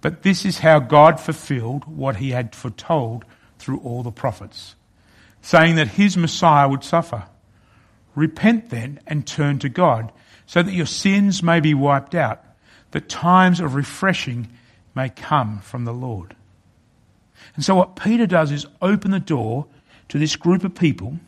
but 0.00 0.22
this 0.22 0.46
is 0.46 0.60
how 0.60 0.78
God 0.78 1.20
fulfilled 1.20 1.84
what 1.84 2.16
he 2.16 2.30
had 2.30 2.54
foretold 2.54 3.26
through 3.58 3.80
all 3.80 4.02
the 4.02 4.10
prophets, 4.10 4.74
saying 5.42 5.74
that 5.74 5.88
his 5.88 6.16
Messiah 6.16 6.66
would 6.66 6.82
suffer. 6.82 7.24
Repent 8.16 8.70
then 8.70 8.98
and 9.06 9.24
turn 9.24 9.60
to 9.60 9.68
God, 9.68 10.10
so 10.46 10.62
that 10.62 10.72
your 10.72 10.86
sins 10.86 11.42
may 11.42 11.60
be 11.60 11.74
wiped 11.74 12.14
out, 12.14 12.44
that 12.90 13.08
times 13.08 13.60
of 13.60 13.74
refreshing 13.76 14.48
may 14.94 15.08
come 15.08 15.60
from 15.60 15.84
the 15.84 15.92
Lord. 15.92 16.34
And 17.54 17.64
so 17.64 17.76
what 17.76 17.96
Peter 17.96 18.26
does 18.26 18.50
is 18.50 18.66
open 18.82 19.12
the 19.12 19.20
door 19.20 19.66
to 20.08 20.18
this 20.18 20.36
group 20.36 20.64
of 20.64 20.74
people 20.74 21.18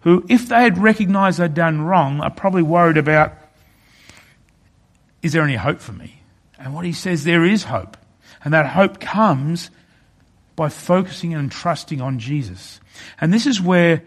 who, 0.00 0.24
if 0.28 0.48
they 0.48 0.62
had 0.62 0.78
recognized 0.78 1.38
they'd 1.38 1.54
done 1.54 1.80
wrong, 1.82 2.20
are 2.20 2.30
probably 2.30 2.62
worried 2.62 2.96
about, 2.96 3.34
is 5.22 5.32
there 5.32 5.42
any 5.42 5.56
hope 5.56 5.80
for 5.80 5.92
me? 5.92 6.22
And 6.58 6.74
what 6.74 6.84
he 6.84 6.92
says, 6.92 7.24
there 7.24 7.44
is 7.44 7.64
hope. 7.64 7.96
And 8.44 8.54
that 8.54 8.66
hope 8.66 9.00
comes 9.00 9.70
by 10.56 10.68
focusing 10.68 11.34
and 11.34 11.50
trusting 11.50 12.00
on 12.00 12.18
Jesus. 12.18 12.80
And 13.20 13.32
this 13.32 13.46
is 13.46 13.60
where 13.60 14.02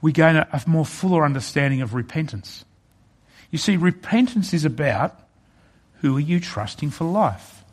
we 0.00 0.12
gain 0.12 0.36
a, 0.36 0.62
more 0.66 0.86
fuller 0.86 1.24
understanding 1.24 1.82
of 1.82 1.94
repentance. 1.94 2.64
You 3.50 3.58
see, 3.58 3.76
repentance 3.76 4.54
is 4.54 4.64
about 4.64 5.18
who 6.00 6.16
are 6.16 6.20
you 6.20 6.40
trusting 6.40 6.90
for 6.90 7.04
life? 7.04 7.64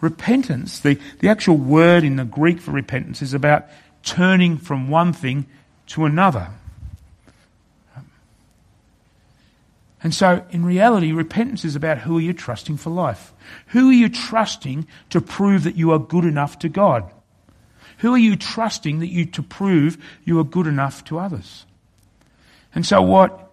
Repentance, 0.00 0.80
the, 0.80 0.98
the 1.20 1.28
actual 1.28 1.56
word 1.56 2.04
in 2.04 2.16
the 2.16 2.24
Greek 2.24 2.60
for 2.60 2.72
repentance 2.72 3.22
is 3.22 3.32
about 3.32 3.66
turning 4.02 4.58
from 4.58 4.90
one 4.90 5.12
thing 5.12 5.46
to 5.86 6.04
another. 6.04 6.48
And 10.02 10.14
so, 10.14 10.44
in 10.50 10.66
reality, 10.66 11.12
repentance 11.12 11.64
is 11.64 11.76
about 11.76 11.98
who 11.98 12.18
are 12.18 12.20
you 12.20 12.34
trusting 12.34 12.76
for 12.76 12.90
life? 12.90 13.32
Who 13.68 13.88
are 13.88 13.94
you 13.94 14.10
trusting 14.10 14.86
to 15.08 15.20
prove 15.22 15.64
that 15.64 15.76
you 15.76 15.92
are 15.92 15.98
good 15.98 16.26
enough 16.26 16.58
to 16.58 16.68
God? 16.68 17.10
Who 18.04 18.12
are 18.12 18.18
you 18.18 18.36
trusting 18.36 18.98
that 18.98 19.08
you 19.08 19.24
to 19.24 19.42
prove 19.42 19.96
you 20.24 20.38
are 20.38 20.44
good 20.44 20.66
enough 20.66 21.04
to 21.04 21.18
others? 21.18 21.64
And 22.74 22.84
so 22.84 23.00
what 23.00 23.50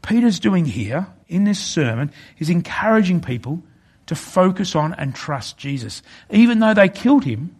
Peter's 0.00 0.40
doing 0.40 0.64
here 0.64 1.08
in 1.28 1.44
this 1.44 1.58
sermon 1.58 2.10
is 2.38 2.48
encouraging 2.48 3.20
people 3.20 3.62
to 4.06 4.14
focus 4.14 4.74
on 4.74 4.94
and 4.94 5.14
trust 5.14 5.58
Jesus. 5.58 6.02
Even 6.30 6.60
though 6.60 6.72
they 6.72 6.88
killed 6.88 7.24
him, 7.24 7.54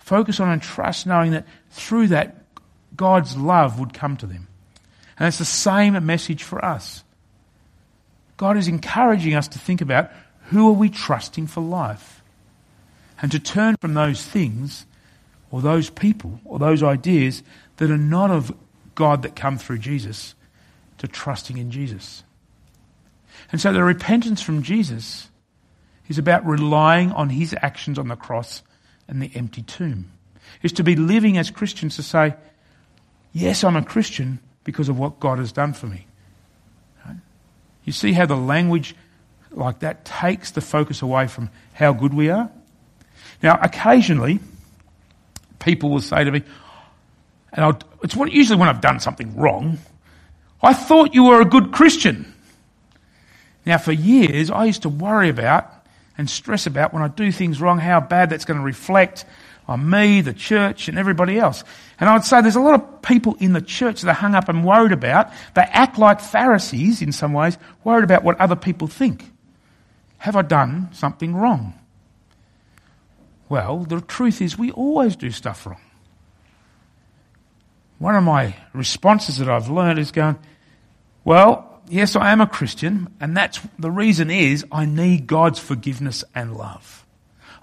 focus 0.00 0.38
on 0.38 0.50
and 0.50 0.60
trust 0.60 1.06
knowing 1.06 1.30
that 1.30 1.46
through 1.70 2.08
that 2.08 2.44
God's 2.94 3.38
love 3.38 3.80
would 3.80 3.94
come 3.94 4.18
to 4.18 4.26
them. 4.26 4.48
And 5.18 5.26
it's 5.26 5.38
the 5.38 5.46
same 5.46 6.04
message 6.04 6.42
for 6.42 6.62
us. 6.62 7.04
God 8.36 8.58
is 8.58 8.68
encouraging 8.68 9.32
us 9.32 9.48
to 9.48 9.58
think 9.58 9.80
about 9.80 10.10
who 10.50 10.68
are 10.68 10.72
we 10.72 10.90
trusting 10.90 11.46
for 11.46 11.62
life? 11.62 12.13
And 13.20 13.30
to 13.32 13.38
turn 13.38 13.76
from 13.80 13.94
those 13.94 14.22
things 14.24 14.86
or 15.50 15.60
those 15.60 15.90
people 15.90 16.40
or 16.44 16.58
those 16.58 16.82
ideas 16.82 17.42
that 17.76 17.90
are 17.90 17.98
not 17.98 18.30
of 18.30 18.54
God 18.94 19.22
that 19.22 19.36
come 19.36 19.58
through 19.58 19.78
Jesus 19.78 20.34
to 20.98 21.08
trusting 21.08 21.58
in 21.58 21.70
Jesus. 21.70 22.24
And 23.52 23.60
so 23.60 23.72
the 23.72 23.82
repentance 23.82 24.40
from 24.40 24.62
Jesus 24.62 25.28
is 26.08 26.18
about 26.18 26.46
relying 26.46 27.12
on 27.12 27.30
his 27.30 27.54
actions 27.62 27.98
on 27.98 28.08
the 28.08 28.16
cross 28.16 28.62
and 29.08 29.22
the 29.22 29.30
empty 29.34 29.62
tomb. 29.62 30.10
Is 30.62 30.72
to 30.72 30.84
be 30.84 30.96
living 30.96 31.38
as 31.38 31.50
Christians 31.50 31.96
to 31.96 32.02
say, 32.02 32.34
yes, 33.32 33.64
I'm 33.64 33.76
a 33.76 33.84
Christian 33.84 34.38
because 34.62 34.88
of 34.88 34.98
what 34.98 35.20
God 35.20 35.38
has 35.38 35.52
done 35.52 35.72
for 35.72 35.86
me. 35.86 36.06
You 37.84 37.92
see 37.92 38.12
how 38.12 38.26
the 38.26 38.36
language 38.36 38.94
like 39.50 39.80
that 39.80 40.04
takes 40.04 40.50
the 40.50 40.60
focus 40.60 41.02
away 41.02 41.28
from 41.28 41.50
how 41.74 41.92
good 41.92 42.14
we 42.14 42.30
are 42.30 42.50
now, 43.44 43.58
occasionally, 43.60 44.40
people 45.58 45.90
will 45.90 46.00
say 46.00 46.24
to 46.24 46.32
me, 46.32 46.42
and 47.52 47.62
I'll, 47.62 47.78
it's 48.02 48.16
usually 48.16 48.58
when 48.58 48.70
I've 48.70 48.80
done 48.80 49.00
something 49.00 49.36
wrong, 49.36 49.76
I 50.62 50.72
thought 50.72 51.14
you 51.14 51.24
were 51.24 51.42
a 51.42 51.44
good 51.44 51.70
Christian. 51.70 52.32
Now, 53.66 53.76
for 53.76 53.92
years, 53.92 54.50
I 54.50 54.64
used 54.64 54.80
to 54.82 54.88
worry 54.88 55.28
about 55.28 55.70
and 56.16 56.28
stress 56.30 56.66
about 56.66 56.94
when 56.94 57.02
I 57.02 57.08
do 57.08 57.30
things 57.30 57.60
wrong, 57.60 57.78
how 57.78 58.00
bad 58.00 58.30
that's 58.30 58.46
going 58.46 58.56
to 58.56 58.64
reflect 58.64 59.26
on 59.68 59.90
me, 59.90 60.22
the 60.22 60.32
church, 60.32 60.88
and 60.88 60.98
everybody 60.98 61.38
else. 61.38 61.64
And 62.00 62.08
I 62.08 62.14
would 62.14 62.24
say 62.24 62.40
there's 62.40 62.56
a 62.56 62.60
lot 62.60 62.80
of 62.80 63.02
people 63.02 63.36
in 63.40 63.52
the 63.52 63.60
church 63.60 64.00
that 64.00 64.10
are 64.10 64.14
hung 64.14 64.34
up 64.34 64.48
and 64.48 64.64
worried 64.64 64.92
about, 64.92 65.30
they 65.54 65.64
act 65.64 65.98
like 65.98 66.20
Pharisees 66.20 67.02
in 67.02 67.12
some 67.12 67.34
ways, 67.34 67.58
worried 67.84 68.04
about 68.04 68.24
what 68.24 68.40
other 68.40 68.56
people 68.56 68.88
think. 68.88 69.30
Have 70.16 70.34
I 70.34 70.40
done 70.40 70.88
something 70.92 71.36
wrong? 71.36 71.74
Well, 73.48 73.80
the 73.80 74.00
truth 74.00 74.40
is, 74.40 74.58
we 74.58 74.70
always 74.70 75.16
do 75.16 75.30
stuff 75.30 75.66
wrong. 75.66 75.80
One 77.98 78.16
of 78.16 78.24
my 78.24 78.56
responses 78.72 79.38
that 79.38 79.48
I've 79.48 79.68
learned 79.68 79.98
is 79.98 80.10
going, 80.10 80.38
well, 81.24 81.80
yes, 81.88 82.16
I 82.16 82.32
am 82.32 82.40
a 82.40 82.46
Christian, 82.46 83.08
and 83.20 83.36
that's 83.36 83.60
the 83.78 83.90
reason 83.90 84.30
is 84.30 84.64
I 84.72 84.86
need 84.86 85.26
God's 85.26 85.58
forgiveness 85.58 86.24
and 86.34 86.56
love. 86.56 87.06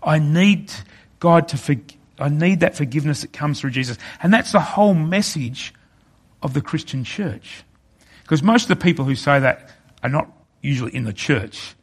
I 0.02 0.20
need 0.20 0.72
God 1.20 1.50
to 1.50 1.58
forgive. 1.58 1.98
I 2.20 2.30
need 2.30 2.60
that 2.60 2.76
forgiveness 2.76 3.22
that 3.22 3.34
comes 3.34 3.60
through 3.60 3.72
Jesus. 3.72 3.98
And 4.22 4.32
that's 4.32 4.52
the 4.52 4.60
whole 4.60 4.94
message 4.94 5.74
of 6.44 6.54
the 6.54 6.62
Christian 6.62 7.04
church. 7.04 7.64
Because 8.22 8.44
most 8.44 8.64
of 8.64 8.70
the 8.70 8.76
people 8.76 9.06
who 9.06 9.16
say 9.16 9.40
that 9.40 9.72
are 10.04 10.10
not 10.10 10.32
usually 10.62 10.96
in 10.96 11.04
the 11.04 11.14
church, 11.14 11.76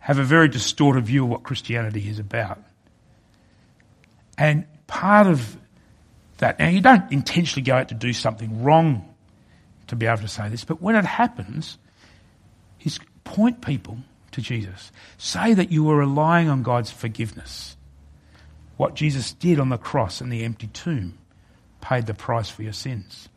have 0.00 0.18
a 0.18 0.24
very 0.24 0.48
distorted 0.48 1.06
view 1.06 1.24
of 1.24 1.30
what 1.30 1.42
Christianity 1.44 2.08
is 2.10 2.18
about. 2.18 2.62
And 4.36 4.66
part 4.86 5.26
of 5.26 5.56
that, 6.38 6.58
now 6.58 6.68
you 6.68 6.80
don't 6.80 7.10
intentionally 7.12 7.62
go 7.62 7.74
out 7.74 7.88
to 7.88 7.94
do 7.94 8.12
something 8.12 8.62
wrong 8.62 9.14
to 9.86 9.96
be 9.96 10.06
able 10.06 10.22
to 10.22 10.28
say 10.28 10.48
this, 10.48 10.64
but 10.64 10.80
when 10.80 10.96
it 10.96 11.04
happens, 11.04 11.78
is 12.84 12.98
point 13.24 13.60
people 13.60 13.98
to 14.32 14.40
Jesus. 14.40 14.92
Say 15.18 15.54
that 15.54 15.70
you 15.70 15.88
are 15.90 15.96
relying 15.96 16.48
on 16.48 16.62
God's 16.62 16.90
forgiveness. 16.90 17.76
What 18.76 18.94
Jesus 18.94 19.32
did 19.32 19.60
on 19.60 19.68
the 19.68 19.78
cross 19.78 20.20
and 20.20 20.32
the 20.32 20.44
empty 20.44 20.66
tomb 20.68 21.18
paid 21.80 22.06
the 22.06 22.14
price 22.14 22.50
for 22.50 22.62
your 22.62 22.72
sins. 22.72 23.28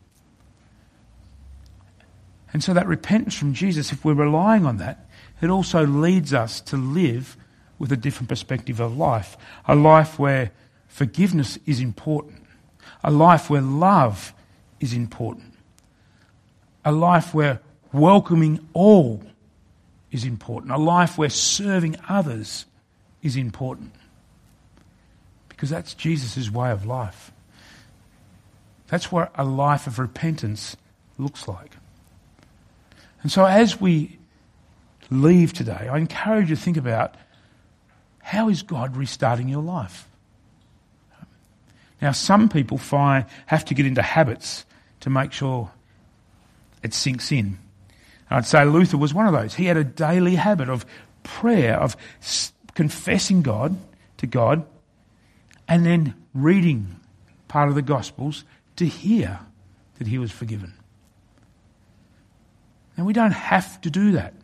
And 2.52 2.64
so 2.64 2.72
that 2.74 2.86
repentance 2.86 3.34
from 3.34 3.52
Jesus, 3.54 3.92
if 3.92 4.04
we're 4.04 4.14
relying 4.14 4.64
on 4.64 4.78
that, 4.78 5.06
it 5.40 5.50
also 5.50 5.86
leads 5.86 6.32
us 6.34 6.60
to 6.62 6.76
live 6.76 7.36
with 7.78 7.92
a 7.92 7.96
different 7.96 8.28
perspective 8.28 8.80
of 8.80 8.96
life. 8.96 9.36
A 9.66 9.74
life 9.74 10.18
where 10.18 10.50
Forgiveness 10.98 11.60
is 11.64 11.78
important. 11.78 12.42
A 13.04 13.10
life 13.12 13.48
where 13.48 13.60
love 13.60 14.34
is 14.80 14.92
important. 14.92 15.54
A 16.84 16.90
life 16.90 17.32
where 17.32 17.60
welcoming 17.92 18.66
all 18.72 19.22
is 20.10 20.24
important. 20.24 20.72
A 20.72 20.76
life 20.76 21.16
where 21.16 21.30
serving 21.30 21.94
others 22.08 22.66
is 23.22 23.36
important. 23.36 23.92
Because 25.48 25.70
that's 25.70 25.94
Jesus' 25.94 26.50
way 26.50 26.72
of 26.72 26.84
life. 26.84 27.30
That's 28.88 29.12
what 29.12 29.30
a 29.36 29.44
life 29.44 29.86
of 29.86 30.00
repentance 30.00 30.76
looks 31.16 31.46
like. 31.46 31.76
And 33.22 33.30
so 33.30 33.44
as 33.44 33.80
we 33.80 34.18
leave 35.12 35.52
today, 35.52 35.88
I 35.88 35.96
encourage 35.96 36.50
you 36.50 36.56
to 36.56 36.60
think 36.60 36.76
about 36.76 37.14
how 38.18 38.48
is 38.48 38.62
God 38.62 38.96
restarting 38.96 39.48
your 39.48 39.62
life? 39.62 40.07
Now, 42.00 42.12
some 42.12 42.48
people 42.48 42.78
find, 42.78 43.24
have 43.46 43.64
to 43.66 43.74
get 43.74 43.86
into 43.86 44.02
habits 44.02 44.64
to 45.00 45.10
make 45.10 45.32
sure 45.32 45.70
it 46.82 46.94
sinks 46.94 47.32
in. 47.32 47.58
I'd 48.30 48.46
say 48.46 48.64
Luther 48.64 48.98
was 48.98 49.14
one 49.14 49.26
of 49.26 49.32
those. 49.32 49.54
He 49.54 49.64
had 49.64 49.76
a 49.76 49.84
daily 49.84 50.36
habit 50.36 50.68
of 50.68 50.86
prayer, 51.22 51.76
of 51.76 51.96
confessing 52.74 53.42
God 53.42 53.76
to 54.18 54.26
God, 54.26 54.64
and 55.66 55.84
then 55.84 56.14
reading 56.34 56.96
part 57.48 57.68
of 57.68 57.74
the 57.74 57.82
Gospels 57.82 58.44
to 58.76 58.86
hear 58.86 59.40
that 59.98 60.06
he 60.06 60.18
was 60.18 60.30
forgiven. 60.30 60.74
And 62.96 63.06
we 63.06 63.12
don't 63.12 63.32
have 63.32 63.80
to 63.82 63.90
do 63.90 64.12
that. 64.12 64.34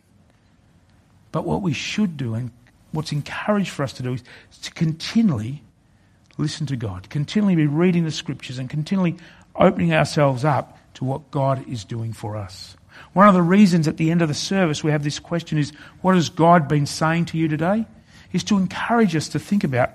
But 1.31 1.45
what 1.45 1.61
we 1.61 1.73
should 1.73 2.17
do, 2.17 2.33
and 2.33 2.51
what's 2.91 3.11
encouraged 3.11 3.69
for 3.69 3.83
us 3.83 3.93
to 3.93 4.03
do, 4.03 4.13
is 4.13 4.23
to 4.61 4.71
continually 4.71 5.61
listen 6.37 6.65
to 6.67 6.75
God, 6.75 7.09
continually 7.09 7.55
be 7.55 7.67
reading 7.67 8.03
the 8.03 8.11
scriptures, 8.11 8.59
and 8.59 8.69
continually 8.69 9.15
opening 9.55 9.93
ourselves 9.93 10.43
up 10.43 10.77
to 10.95 11.05
what 11.05 11.31
God 11.31 11.67
is 11.69 11.85
doing 11.85 12.13
for 12.13 12.35
us. 12.35 12.75
One 13.13 13.27
of 13.27 13.33
the 13.33 13.41
reasons 13.41 13.87
at 13.87 13.97
the 13.97 14.11
end 14.11 14.21
of 14.21 14.27
the 14.27 14.33
service 14.33 14.83
we 14.83 14.91
have 14.91 15.03
this 15.03 15.19
question 15.19 15.57
is 15.57 15.71
what 16.01 16.15
has 16.15 16.29
God 16.29 16.67
been 16.67 16.85
saying 16.85 17.25
to 17.25 17.37
you 17.37 17.47
today? 17.47 17.85
Is 18.33 18.43
to 18.45 18.57
encourage 18.57 19.15
us 19.15 19.29
to 19.29 19.39
think 19.39 19.63
about 19.63 19.91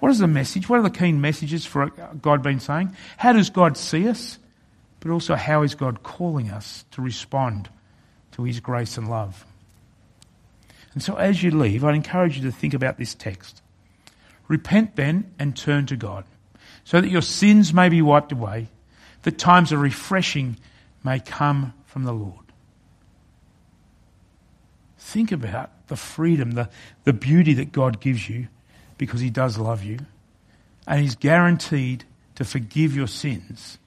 what 0.00 0.10
is 0.10 0.18
the 0.18 0.26
message? 0.26 0.68
What 0.68 0.80
are 0.80 0.82
the 0.82 0.90
key 0.90 1.12
messages 1.12 1.64
for 1.64 1.90
God 2.20 2.42
been 2.42 2.58
saying? 2.58 2.96
How 3.16 3.32
does 3.32 3.50
God 3.50 3.76
see 3.76 4.08
us? 4.08 4.38
But 4.98 5.12
also, 5.12 5.36
how 5.36 5.62
is 5.62 5.76
God 5.76 6.02
calling 6.02 6.50
us 6.50 6.84
to 6.92 7.02
respond 7.02 7.68
to 8.32 8.42
His 8.42 8.58
grace 8.58 8.98
and 8.98 9.08
love? 9.08 9.46
And 10.94 11.02
so, 11.02 11.14
as 11.14 11.42
you 11.42 11.52
leave, 11.52 11.84
I'd 11.84 11.94
encourage 11.94 12.36
you 12.36 12.42
to 12.44 12.52
think 12.52 12.74
about 12.74 12.98
this 12.98 13.14
text. 13.14 13.62
Repent 14.52 14.96
then 14.96 15.32
and 15.38 15.56
turn 15.56 15.86
to 15.86 15.96
God, 15.96 16.26
so 16.84 17.00
that 17.00 17.08
your 17.08 17.22
sins 17.22 17.72
may 17.72 17.88
be 17.88 18.02
wiped 18.02 18.32
away, 18.32 18.68
that 19.22 19.38
times 19.38 19.72
of 19.72 19.80
refreshing 19.80 20.58
may 21.02 21.20
come 21.20 21.72
from 21.86 22.04
the 22.04 22.12
Lord. 22.12 22.44
Think 24.98 25.32
about 25.32 25.70
the 25.88 25.96
freedom, 25.96 26.50
the, 26.50 26.68
the 27.04 27.14
beauty 27.14 27.54
that 27.54 27.72
God 27.72 27.98
gives 27.98 28.28
you 28.28 28.48
because 28.98 29.22
He 29.22 29.30
does 29.30 29.56
love 29.56 29.84
you. 29.84 30.00
And 30.86 31.00
He's 31.00 31.16
guaranteed 31.16 32.04
to 32.34 32.44
forgive 32.44 32.94
your 32.94 33.06
sins 33.06 33.78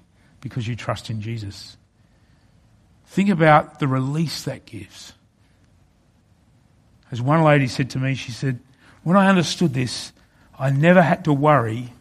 because 0.42 0.68
you 0.68 0.76
trust 0.76 1.12
in 1.12 1.22
Jesus. 1.22 1.78
Think 3.06 3.30
about 3.30 3.78
the 3.78 3.88
release 3.88 4.42
that 4.46 4.66
gives. 4.66 5.14
As 7.12 7.22
one 7.22 7.44
lady 7.44 7.68
said 7.68 7.92
to 7.92 8.00
me, 8.00 8.16
she 8.16 8.32
said, 8.32 8.60
When 9.04 9.16
I 9.16 9.28
understood 9.28 9.76
this, 9.76 10.12
I 10.58 10.70
never 10.70 11.02
had 11.02 11.26
to 11.26 11.34
worry 11.34 11.94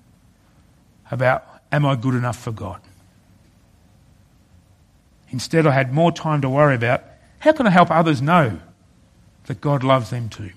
about, 1.10 1.46
Am 1.72 1.84
I 1.84 1.96
good 1.96 2.14
enough 2.14 2.38
for 2.38 2.52
God? 2.52 2.80
Instead, 5.30 5.66
I 5.66 5.72
had 5.72 5.92
more 5.92 6.12
time 6.12 6.40
to 6.42 6.48
worry 6.48 6.76
about 6.76 7.02
how 7.40 7.50
can 7.50 7.66
I 7.66 7.70
help 7.70 7.90
others 7.90 8.22
know 8.22 8.60
that 9.46 9.60
God 9.60 9.82
loves 9.82 10.10
them 10.10 10.28
too? 10.28 10.52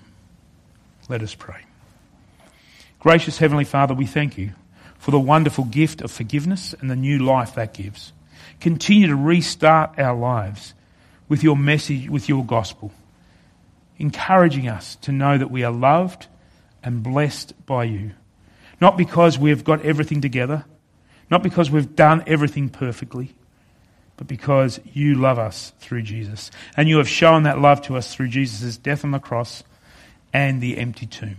Let 1.08 1.22
us 1.22 1.34
pray. 1.34 1.62
Gracious 3.00 3.38
Heavenly 3.38 3.64
Father, 3.64 3.94
we 3.94 4.06
thank 4.06 4.38
you 4.38 4.52
for 4.96 5.10
the 5.10 5.18
wonderful 5.18 5.64
gift 5.64 6.02
of 6.02 6.12
forgiveness 6.12 6.72
and 6.80 6.88
the 6.88 6.94
new 6.94 7.18
life 7.18 7.56
that 7.56 7.74
gives. 7.74 8.12
Continue 8.60 9.08
to 9.08 9.16
restart 9.16 9.98
our 9.98 10.16
lives 10.16 10.74
with 11.28 11.42
your 11.42 11.56
message, 11.56 12.08
with 12.08 12.28
your 12.28 12.44
gospel, 12.44 12.92
encouraging 13.98 14.68
us 14.68 14.94
to 15.02 15.10
know 15.10 15.36
that 15.36 15.50
we 15.50 15.64
are 15.64 15.72
loved 15.72 16.28
and 16.82 17.02
blessed 17.02 17.54
by 17.66 17.84
you. 17.84 18.12
Not 18.80 18.96
because 18.96 19.38
we've 19.38 19.64
got 19.64 19.84
everything 19.84 20.20
together, 20.20 20.64
not 21.30 21.42
because 21.42 21.70
we've 21.70 21.96
done 21.96 22.24
everything 22.26 22.68
perfectly, 22.68 23.34
but 24.16 24.26
because 24.26 24.80
you 24.92 25.14
love 25.14 25.38
us 25.38 25.72
through 25.80 26.02
Jesus. 26.02 26.50
And 26.76 26.88
you 26.88 26.98
have 26.98 27.08
shown 27.08 27.44
that 27.44 27.60
love 27.60 27.82
to 27.82 27.96
us 27.96 28.14
through 28.14 28.28
Jesus' 28.28 28.76
death 28.76 29.04
on 29.04 29.10
the 29.10 29.18
cross 29.18 29.62
and 30.32 30.60
the 30.60 30.78
empty 30.78 31.06
tomb. 31.06 31.36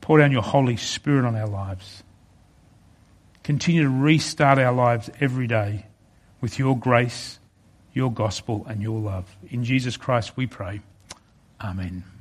Pour 0.00 0.18
down 0.18 0.32
your 0.32 0.42
Holy 0.42 0.76
Spirit 0.76 1.26
on 1.26 1.36
our 1.36 1.48
lives. 1.48 2.02
Continue 3.42 3.82
to 3.82 3.88
restart 3.90 4.58
our 4.58 4.72
lives 4.72 5.10
every 5.20 5.46
day 5.46 5.86
with 6.40 6.58
your 6.58 6.78
grace, 6.78 7.38
your 7.92 8.12
gospel, 8.12 8.64
and 8.68 8.82
your 8.82 9.00
love. 9.00 9.36
In 9.50 9.64
Jesus 9.64 9.96
Christ 9.96 10.36
we 10.36 10.46
pray. 10.46 10.80
Amen. 11.60 12.17